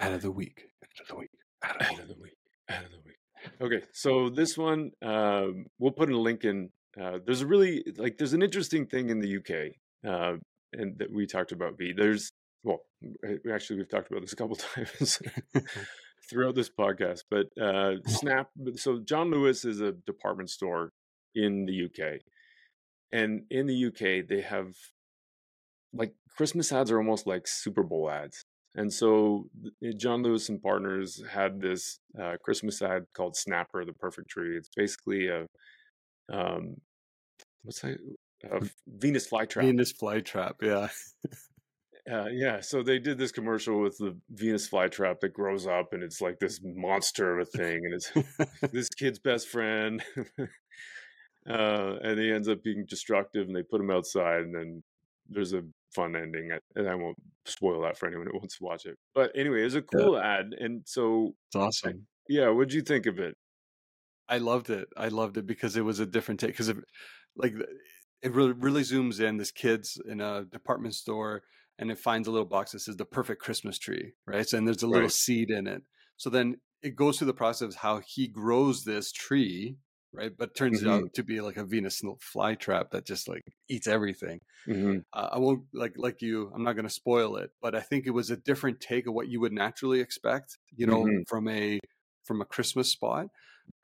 Out 0.00 0.12
of 0.12 0.22
the 0.22 0.30
week. 0.30 0.67
Out 1.00 1.02
of 1.02 1.08
the 1.08 1.16
week. 1.16 1.30
Out 1.64 1.76
of 1.76 1.78
the 1.78 1.84
Ad 1.84 1.90
week. 1.90 2.00
of 2.00 2.08
the 2.08 2.22
week 2.22 2.36
Ad 2.68 2.84
of 2.84 2.90
the 2.90 2.98
week 3.04 3.16
okay 3.60 3.86
so 3.92 4.28
this 4.28 4.58
one 4.58 4.90
um, 5.02 5.66
we'll 5.78 5.92
put 5.92 6.08
in 6.08 6.14
a 6.14 6.20
link 6.20 6.44
in 6.44 6.70
uh, 7.00 7.18
there's 7.24 7.42
a 7.42 7.46
really 7.46 7.84
like 7.96 8.18
there's 8.18 8.32
an 8.32 8.42
interesting 8.42 8.86
thing 8.86 9.10
in 9.10 9.20
the 9.20 9.36
uk 9.36 9.50
uh, 10.08 10.36
and 10.72 10.98
that 10.98 11.12
we 11.12 11.26
talked 11.26 11.52
about 11.52 11.78
v 11.78 11.92
there's 11.96 12.32
well 12.64 12.80
actually 13.52 13.76
we've 13.76 13.88
talked 13.88 14.10
about 14.10 14.22
this 14.22 14.32
a 14.32 14.36
couple 14.36 14.56
times 14.74 15.20
throughout 16.28 16.54
this 16.54 16.70
podcast. 16.70 17.24
But 17.30 17.46
uh, 17.60 17.96
Snap, 18.06 18.50
so 18.76 19.00
John 19.00 19.30
Lewis 19.30 19.64
is 19.64 19.80
a 19.80 19.92
department 19.92 20.50
store 20.50 20.92
in 21.34 21.66
the 21.66 21.84
UK, 21.84 22.20
and 23.12 23.42
in 23.50 23.66
the 23.66 23.86
UK 23.86 24.26
they 24.28 24.42
have 24.42 24.74
like 25.92 26.14
Christmas 26.36 26.72
ads 26.72 26.90
are 26.90 26.98
almost 26.98 27.26
like 27.26 27.46
Super 27.46 27.82
Bowl 27.82 28.10
ads. 28.10 28.44
And 28.78 28.92
so 28.92 29.46
John 29.96 30.22
Lewis 30.22 30.48
and 30.48 30.62
Partners 30.62 31.20
had 31.28 31.60
this 31.60 31.98
uh, 32.16 32.36
Christmas 32.44 32.80
ad 32.80 33.06
called 33.12 33.34
Snapper, 33.34 33.84
the 33.84 33.92
perfect 33.92 34.30
tree. 34.30 34.56
It's 34.56 34.70
basically 34.74 35.26
a 35.26 35.46
um, 36.32 36.76
what's 37.64 37.80
that? 37.80 37.98
A 38.48 38.60
Venus 38.86 39.28
flytrap. 39.28 39.62
Venus 39.62 39.92
flytrap. 39.92 40.54
Yeah. 40.62 40.88
Uh, 42.10 42.24
yeah, 42.32 42.58
so 42.58 42.82
they 42.82 42.98
did 42.98 43.18
this 43.18 43.32
commercial 43.32 43.82
with 43.82 43.98
the 43.98 44.16
Venus 44.30 44.66
flytrap 44.66 45.20
that 45.20 45.34
grows 45.34 45.66
up, 45.66 45.92
and 45.92 46.02
it's 46.02 46.22
like 46.22 46.38
this 46.38 46.58
monster 46.64 47.38
of 47.38 47.46
a 47.46 47.58
thing, 47.58 47.82
and 47.84 47.92
it's 47.92 48.10
this 48.72 48.88
kid's 48.88 49.18
best 49.18 49.46
friend, 49.48 50.02
uh, 50.38 51.96
and 52.02 52.18
he 52.18 52.32
ends 52.32 52.48
up 52.48 52.62
being 52.62 52.86
destructive, 52.88 53.46
and 53.46 53.54
they 53.54 53.62
put 53.62 53.82
him 53.82 53.90
outside, 53.90 54.40
and 54.40 54.54
then 54.54 54.82
there's 55.28 55.52
a 55.52 55.62
fun 55.94 56.16
ending, 56.16 56.50
and 56.76 56.88
I 56.88 56.94
won't 56.94 57.18
spoil 57.46 57.82
that 57.82 57.98
for 57.98 58.06
anyone 58.08 58.26
who 58.26 58.38
wants 58.38 58.58
to 58.58 58.64
watch 58.64 58.86
it. 58.86 58.98
But 59.14 59.32
anyway, 59.36 59.62
it 59.62 59.64
was 59.64 59.74
a 59.76 59.82
cool 59.82 60.18
ad, 60.18 60.54
and 60.58 60.82
so 60.86 61.34
It's 61.48 61.56
awesome. 61.56 62.06
yeah, 62.28 62.50
what'd 62.50 62.72
you 62.74 62.82
think 62.82 63.06
of 63.06 63.18
it? 63.18 63.36
I 64.28 64.38
loved 64.38 64.70
it. 64.70 64.88
I 64.96 65.08
loved 65.08 65.36
it 65.38 65.46
because 65.46 65.76
it 65.76 65.82
was 65.82 66.00
a 66.00 66.06
different 66.06 66.40
take. 66.40 66.50
Because 66.50 66.68
it, 66.68 66.76
like, 67.36 67.54
it 68.22 68.32
really 68.32 68.52
really 68.52 68.82
zooms 68.82 69.20
in. 69.20 69.36
This 69.36 69.50
kid's 69.52 70.00
in 70.06 70.20
a 70.20 70.44
department 70.44 70.94
store, 70.94 71.44
and 71.78 71.90
it 71.90 71.98
finds 71.98 72.28
a 72.28 72.30
little 72.30 72.46
box 72.46 72.72
that 72.72 72.80
says 72.80 72.96
"the 72.96 73.04
perfect 73.06 73.40
Christmas 73.42 73.78
tree," 73.78 74.12
right? 74.26 74.46
So, 74.48 74.58
and 74.58 74.66
there's 74.66 74.82
a 74.82 74.86
little 74.88 75.08
Right. 75.08 75.10
seed 75.10 75.50
in 75.50 75.66
it. 75.66 75.82
So 76.16 76.30
then 76.30 76.56
it 76.82 76.96
goes 76.96 77.18
through 77.18 77.28
the 77.28 77.34
process 77.34 77.68
of 77.74 77.80
how 77.80 78.00
he 78.06 78.28
grows 78.28 78.84
this 78.84 79.12
tree, 79.12 79.78
right? 80.12 80.32
But 80.36 80.54
turns 80.56 80.82
Mhm. 80.82 80.88
out 80.88 81.14
to 81.14 81.22
be 81.22 81.40
like 81.40 81.56
a 81.56 81.64
Venus 81.64 82.00
flytrap 82.02 82.90
that 82.90 83.04
just 83.06 83.28
like 83.28 83.42
eats 83.68 83.86
everything. 83.86 84.40
Mm-hmm. 84.68 84.98
uh, 85.12 85.28
I 85.32 85.38
won't 85.38 85.64
like 85.72 85.94
like 85.96 86.22
you. 86.22 86.50
I'm 86.54 86.62
not 86.64 86.74
going 86.74 86.84
to 86.86 86.90
spoil 86.90 87.36
it, 87.36 87.52
but 87.62 87.74
I 87.74 87.80
think 87.80 88.06
it 88.06 88.10
was 88.10 88.30
a 88.30 88.36
different 88.36 88.80
take 88.80 89.06
of 89.06 89.14
what 89.14 89.28
you 89.28 89.40
would 89.40 89.52
naturally 89.52 90.00
expect, 90.00 90.58
you 90.76 90.86
know, 90.86 91.06
Mhm. 91.06 91.24
from 91.26 91.48
a 91.48 91.80
from 92.24 92.40
a 92.42 92.44
Christmas 92.46 92.90
spot. 92.92 93.28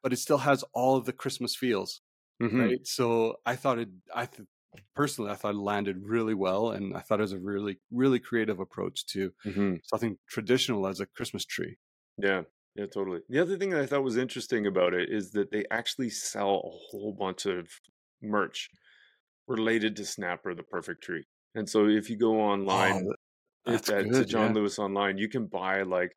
But 0.03 0.13
it 0.13 0.19
still 0.19 0.39
has 0.39 0.65
all 0.75 0.97
of 0.97 1.07
the 1.07 1.13
Christmas 1.15 1.57
feels, 1.57 2.03
Mm-hmm. 2.43 2.61
right? 2.61 2.87
So 2.87 3.39
I 3.47 3.57
thought 3.57 3.79
it. 3.79 3.89
I 4.15 4.27
th- 4.27 4.49
personally, 4.95 5.31
I 5.31 5.37
thought 5.37 5.55
it 5.55 5.59
landed 5.59 5.99
really 6.05 6.35
well, 6.35 6.71
and 6.73 6.97
I 6.97 7.01
thought 7.01 7.21
it 7.21 7.23
was 7.23 7.33
a 7.33 7.39
really 7.41 7.81
really 7.91 8.21
creative 8.21 8.61
approach 8.61 9.07
to 9.09 9.33
Mm-hmm. 9.45 9.77
something 9.85 10.19
traditional 10.29 10.87
as 10.87 11.01
a 11.01 11.07
Christmas 11.07 11.45
tree. 11.45 11.79
Yeah, 12.19 12.45
yeah, 12.75 12.87
totally. 12.87 13.21
The 13.29 13.41
other 13.41 13.57
thing 13.57 13.71
that 13.71 13.81
I 13.81 13.87
thought 13.87 14.03
was 14.03 14.17
interesting 14.17 14.67
about 14.67 14.95
it 14.95 15.09
is 15.11 15.33
that 15.33 15.51
they 15.51 15.65
actually 15.71 16.11
sell 16.11 16.57
a 16.65 16.71
whole 16.91 17.13
bunch 17.19 17.47
of 17.47 17.69
merch. 18.23 18.71
related 19.49 19.97
to 19.97 20.05
Snapper, 20.07 20.55
the 20.55 20.63
perfect 20.63 21.03
tree. 21.03 21.25
And 21.55 21.69
so 21.69 21.87
if 21.89 22.11
you 22.11 22.17
go 22.17 22.41
online, 22.41 23.09
Oh, 23.67 23.75
at, 23.75 23.85
to 23.87 24.25
John 24.25 24.51
yeah. 24.51 24.55
Lewis 24.55 24.79
online, 24.79 25.19
you 25.19 25.29
can 25.29 25.47
buy 25.47 25.83
like 25.83 26.13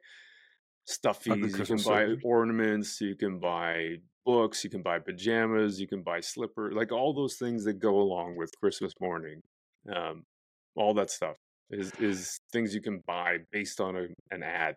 stuffies, 0.89 1.57
you 1.57 1.65
can 1.65 1.81
buy 1.83 2.15
ornaments, 2.23 3.01
you 3.01 3.15
can 3.15 3.39
buy 3.39 3.97
books, 4.25 4.63
you 4.63 4.69
can 4.69 4.81
buy 4.81 4.99
pajamas, 4.99 5.79
you 5.79 5.87
can 5.87 6.03
buy 6.03 6.19
slipper, 6.21 6.71
like 6.73 6.91
all 6.91 7.13
those 7.13 7.35
things 7.35 7.63
that 7.65 7.79
go 7.79 7.95
along 7.99 8.37
with 8.37 8.51
Christmas 8.59 8.93
morning. 8.99 9.41
Um, 9.93 10.23
all 10.75 10.93
that 10.95 11.09
stuff 11.11 11.37
is 11.69 11.91
is 11.99 12.39
things 12.51 12.73
you 12.75 12.81
can 12.81 13.01
buy 13.07 13.39
based 13.51 13.79
on 13.81 13.95
a, 13.95 14.07
an 14.31 14.43
ad. 14.43 14.75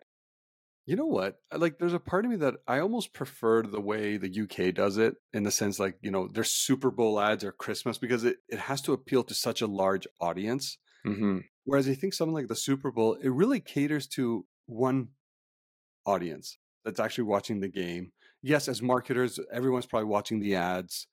You 0.85 0.95
know 0.95 1.05
what? 1.05 1.35
Like, 1.55 1.77
there's 1.77 1.93
a 1.93 1.99
part 1.99 2.25
of 2.25 2.31
me 2.31 2.37
that 2.37 2.55
I 2.67 2.79
almost 2.79 3.13
prefer 3.13 3.61
the 3.61 3.79
way 3.79 4.17
the 4.17 4.41
UK 4.41 4.73
does 4.73 4.97
it 4.97 5.15
in 5.31 5.43
the 5.43 5.51
sense, 5.51 5.79
like, 5.79 5.97
you 6.01 6.11
know, 6.11 6.27
their 6.27 6.43
Super 6.43 6.89
Bowl 6.89 7.19
ads 7.19 7.43
or 7.43 7.51
Christmas 7.51 7.97
because 7.97 8.23
it, 8.23 8.37
it 8.49 8.59
has 8.59 8.81
to 8.81 8.93
appeal 8.93 9.23
to 9.25 9.33
such 9.33 9.61
a 9.61 9.67
large 9.67 10.07
audience. 10.19 10.77
Mm-hmm. 11.05 11.39
Whereas 11.65 11.87
I 11.87 11.93
think 11.93 12.13
something 12.13 12.33
like 12.33 12.47
the 12.47 12.55
Super 12.55 12.91
Bowl, 12.91 13.13
it 13.21 13.29
really 13.29 13.59
caters 13.59 14.07
to 14.09 14.45
one 14.65 15.09
audience 16.05 16.57
that's 16.83 16.99
actually 16.99 17.25
watching 17.25 17.59
the 17.59 17.67
game. 17.67 18.11
Yes, 18.41 18.67
as 18.67 18.81
marketers, 18.81 19.39
everyone's 19.53 19.85
probably 19.85 20.09
watching 20.09 20.39
the 20.39 20.55
ads, 20.55 21.07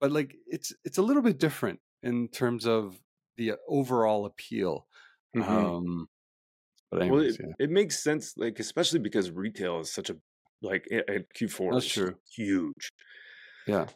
but 0.00 0.10
like 0.10 0.34
it's 0.46 0.72
it's 0.84 0.98
a 0.98 1.02
little 1.02 1.22
bit 1.22 1.38
different 1.38 1.78
in 2.02 2.26
terms 2.28 2.66
of 2.66 2.98
the 3.36 3.52
overall 3.68 4.26
appeal. 4.26 4.86
Um, 5.40 6.08
but 6.92 7.00
Mm-hmm. 7.00 7.10
Well, 7.10 7.22
it, 7.22 7.36
yeah, 7.40 7.46
it 7.58 7.70
makes 7.70 8.02
sense, 8.04 8.34
like 8.36 8.60
especially 8.60 9.00
because 9.00 9.30
retail 9.32 9.80
is 9.80 9.90
such 9.92 10.10
a 10.10 10.16
like 10.62 10.86
at 10.92 11.08
at 11.10 11.22
Q4 11.34 11.72
That's 11.72 11.86
is 11.86 11.92
true. 11.92 12.14
huge. 12.36 12.90
yeah, 13.66 13.86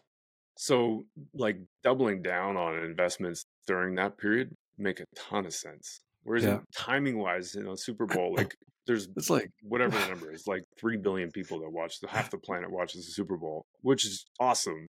So 0.57 1.05
like 1.35 1.59
doubling 1.85 2.23
down 2.23 2.57
on 2.57 2.83
investments 2.83 3.45
during 3.69 3.95
that 3.97 4.17
period 4.19 4.55
make 4.79 4.99
a 5.01 5.05
ton 5.15 5.47
of 5.47 5.55
sense. 5.55 6.01
Whereas 6.25 6.45
Yeah. 6.45 6.59
timing 6.75 7.19
wise, 7.19 7.55
you 7.55 7.63
know, 7.63 7.75
Super 7.77 8.07
Bowl, 8.15 8.35
like 8.35 8.55
there's 8.87 9.09
it's 9.17 9.31
like 9.31 9.51
whatever 9.63 9.97
the 9.99 10.09
number 10.13 10.33
is, 10.33 10.47
like 10.47 10.63
three 10.81 10.97
billion 10.97 11.31
people 11.31 11.61
that 11.61 11.71
watch 11.71 12.01
the 12.01 12.09
half 12.09 12.31
the 12.31 12.39
planet 12.47 12.71
watches 12.73 13.05
the 13.07 13.13
Super 13.13 13.37
Bowl, 13.37 13.67
which 13.83 14.05
is 14.07 14.25
awesome. 14.41 14.87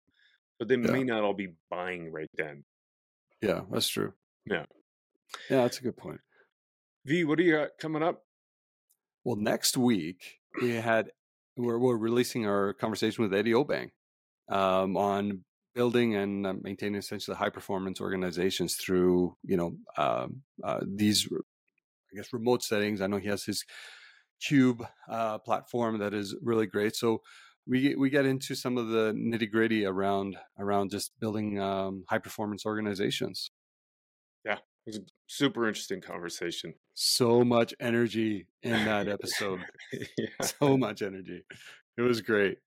But 0.59 0.67
they 0.69 0.75
Yeah. 0.75 0.91
may 0.91 1.03
not 1.03 1.23
all 1.23 1.33
be 1.35 1.49
buying 1.69 2.11
right 2.11 2.29
then. 2.37 2.63
yeah, 3.41 3.61
that's 3.71 3.87
true. 3.89 4.13
Yeah. 4.49 4.65
yeah, 5.49 5.61
that's 5.63 5.77
a 5.79 5.83
good 5.83 5.97
point. 5.97 6.19
V, 7.07 7.23
what 7.23 7.37
do 7.37 7.45
you 7.45 7.53
got 7.53 7.69
coming 7.79 8.03
up? 8.03 8.23
Well, 9.23 9.37
next 9.37 9.77
week 9.77 10.39
we 10.61 10.71
had 10.71 11.11
we're, 11.55 11.79
we're 11.79 11.95
releasing 11.95 12.45
our 12.45 12.73
conversation 12.73 13.23
with 13.23 13.33
Eddie 13.33 13.53
Obeng 13.53 13.91
um, 14.49 14.97
on 14.97 15.45
building 15.73 16.15
and 16.15 16.45
uh, 16.45 16.53
maintaining 16.61 16.99
essentially 16.99 17.37
high 17.37 17.49
performance 17.49 18.01
organizations 18.01 18.75
through 18.75 19.37
you 19.43 19.55
know 19.55 19.77
um, 19.97 20.41
uh, 20.65 20.81
these 20.85 21.29
I 21.31 22.17
guess 22.17 22.33
remote 22.33 22.61
settings. 22.61 22.99
I 22.99 23.07
know 23.07 23.17
he 23.17 23.29
has 23.29 23.45
his 23.45 23.63
QUBE 24.45 24.85
uh, 25.09 25.37
platform 25.39 25.99
that 25.99 26.13
is 26.13 26.35
really 26.41 26.67
great. 26.67 26.97
So 26.97 27.21
we 27.65 27.95
we 27.95 28.09
get 28.09 28.25
into 28.25 28.53
some 28.53 28.77
of 28.77 28.89
the 28.89 29.13
nitty 29.13 29.49
gritty 29.49 29.85
around 29.85 30.35
around 30.59 30.91
just 30.91 31.13
building 31.21 31.57
um, 31.57 32.03
high 32.09 32.19
performance 32.19 32.65
organizations. 32.65 33.49
It 35.27 35.31
super 35.31 35.67
interesting 35.67 36.01
conversation. 36.01 36.73
So 36.93 37.43
much 37.43 37.73
energy 37.79 38.47
in 38.63 38.71
that 38.85 39.07
episode. 39.07 39.59
yeah. 40.17 40.27
so 40.41 40.77
much 40.77 41.01
energy. 41.01 41.43
It 41.97 42.01
was 42.01 42.21
great. 42.21 42.59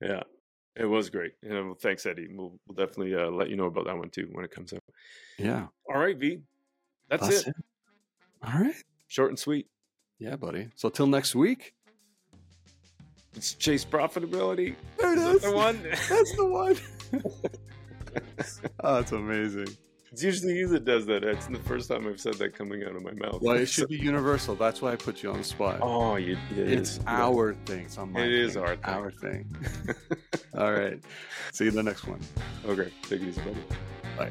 Yeah, 0.00 0.22
it 0.74 0.84
was 0.84 1.10
great. 1.10 1.32
And 1.42 1.78
thanks, 1.78 2.06
Eddie. 2.06 2.28
We'll, 2.30 2.58
we'll 2.66 2.86
definitely 2.86 3.14
uh, 3.14 3.30
let 3.30 3.50
you 3.50 3.56
know 3.56 3.66
about 3.66 3.86
that 3.86 3.96
one 3.96 4.10
too 4.10 4.28
when 4.32 4.44
it 4.44 4.50
comes 4.50 4.72
out. 4.72 4.82
Yeah. 5.38 5.66
All 5.88 5.98
right, 5.98 6.16
V. 6.16 6.40
That's, 7.08 7.28
That's 7.28 7.46
it. 7.48 7.54
All 8.42 8.60
right. 8.60 8.74
Short 9.08 9.30
and 9.30 9.38
sweet. 9.38 9.66
Yeah, 10.18 10.36
buddy. 10.36 10.68
So 10.74 10.88
till 10.88 11.06
next 11.06 11.34
week. 11.34 11.74
It's 13.34 13.54
chase 13.54 13.84
profitability. 13.84 14.74
There 14.98 15.12
it 15.12 15.18
Is 15.18 15.42
that 15.42 15.48
the 15.48 15.56
one? 15.56 15.82
That's 16.08 16.36
the 16.36 16.46
one. 16.46 16.76
oh, 18.80 18.94
that's 18.94 19.12
amazing. 19.12 19.68
It's 20.12 20.22
usually 20.22 20.54
you 20.56 20.68
that 20.68 20.84
does 20.84 21.06
that. 21.06 21.24
It's 21.24 21.46
the 21.46 21.58
first 21.60 21.88
time 21.88 22.06
I've 22.06 22.20
said 22.20 22.34
that 22.34 22.54
coming 22.54 22.84
out 22.84 22.94
of 22.94 23.02
my 23.02 23.12
mouth. 23.12 23.40
Well, 23.40 23.56
it 23.56 23.66
should 23.70 23.88
be 23.88 23.96
universal. 23.96 24.54
That's 24.54 24.82
why 24.82 24.92
I 24.92 24.96
put 24.96 25.22
you 25.22 25.30
on 25.30 25.38
the 25.38 25.44
spot. 25.44 25.78
Oh, 25.80 26.16
you, 26.16 26.36
it 26.56 26.70
it's 26.70 26.98
is. 26.98 27.00
our 27.06 27.54
thing. 27.66 27.80
It's 27.86 27.96
not 27.96 28.10
my 28.10 28.20
It 28.20 28.32
is 28.32 28.54
thing. 28.54 28.62
our 28.62 28.76
thing. 28.76 28.84
Our 28.84 29.10
thing. 29.10 29.46
All 30.58 30.72
right. 30.72 31.00
See 31.52 31.64
you 31.64 31.70
in 31.70 31.76
the 31.76 31.82
next 31.82 32.06
one. 32.06 32.20
Okay, 32.66 32.92
take 33.02 33.22
it 33.22 33.28
easy, 33.28 33.40
buddy. 33.40 33.56
Bye. 34.18 34.30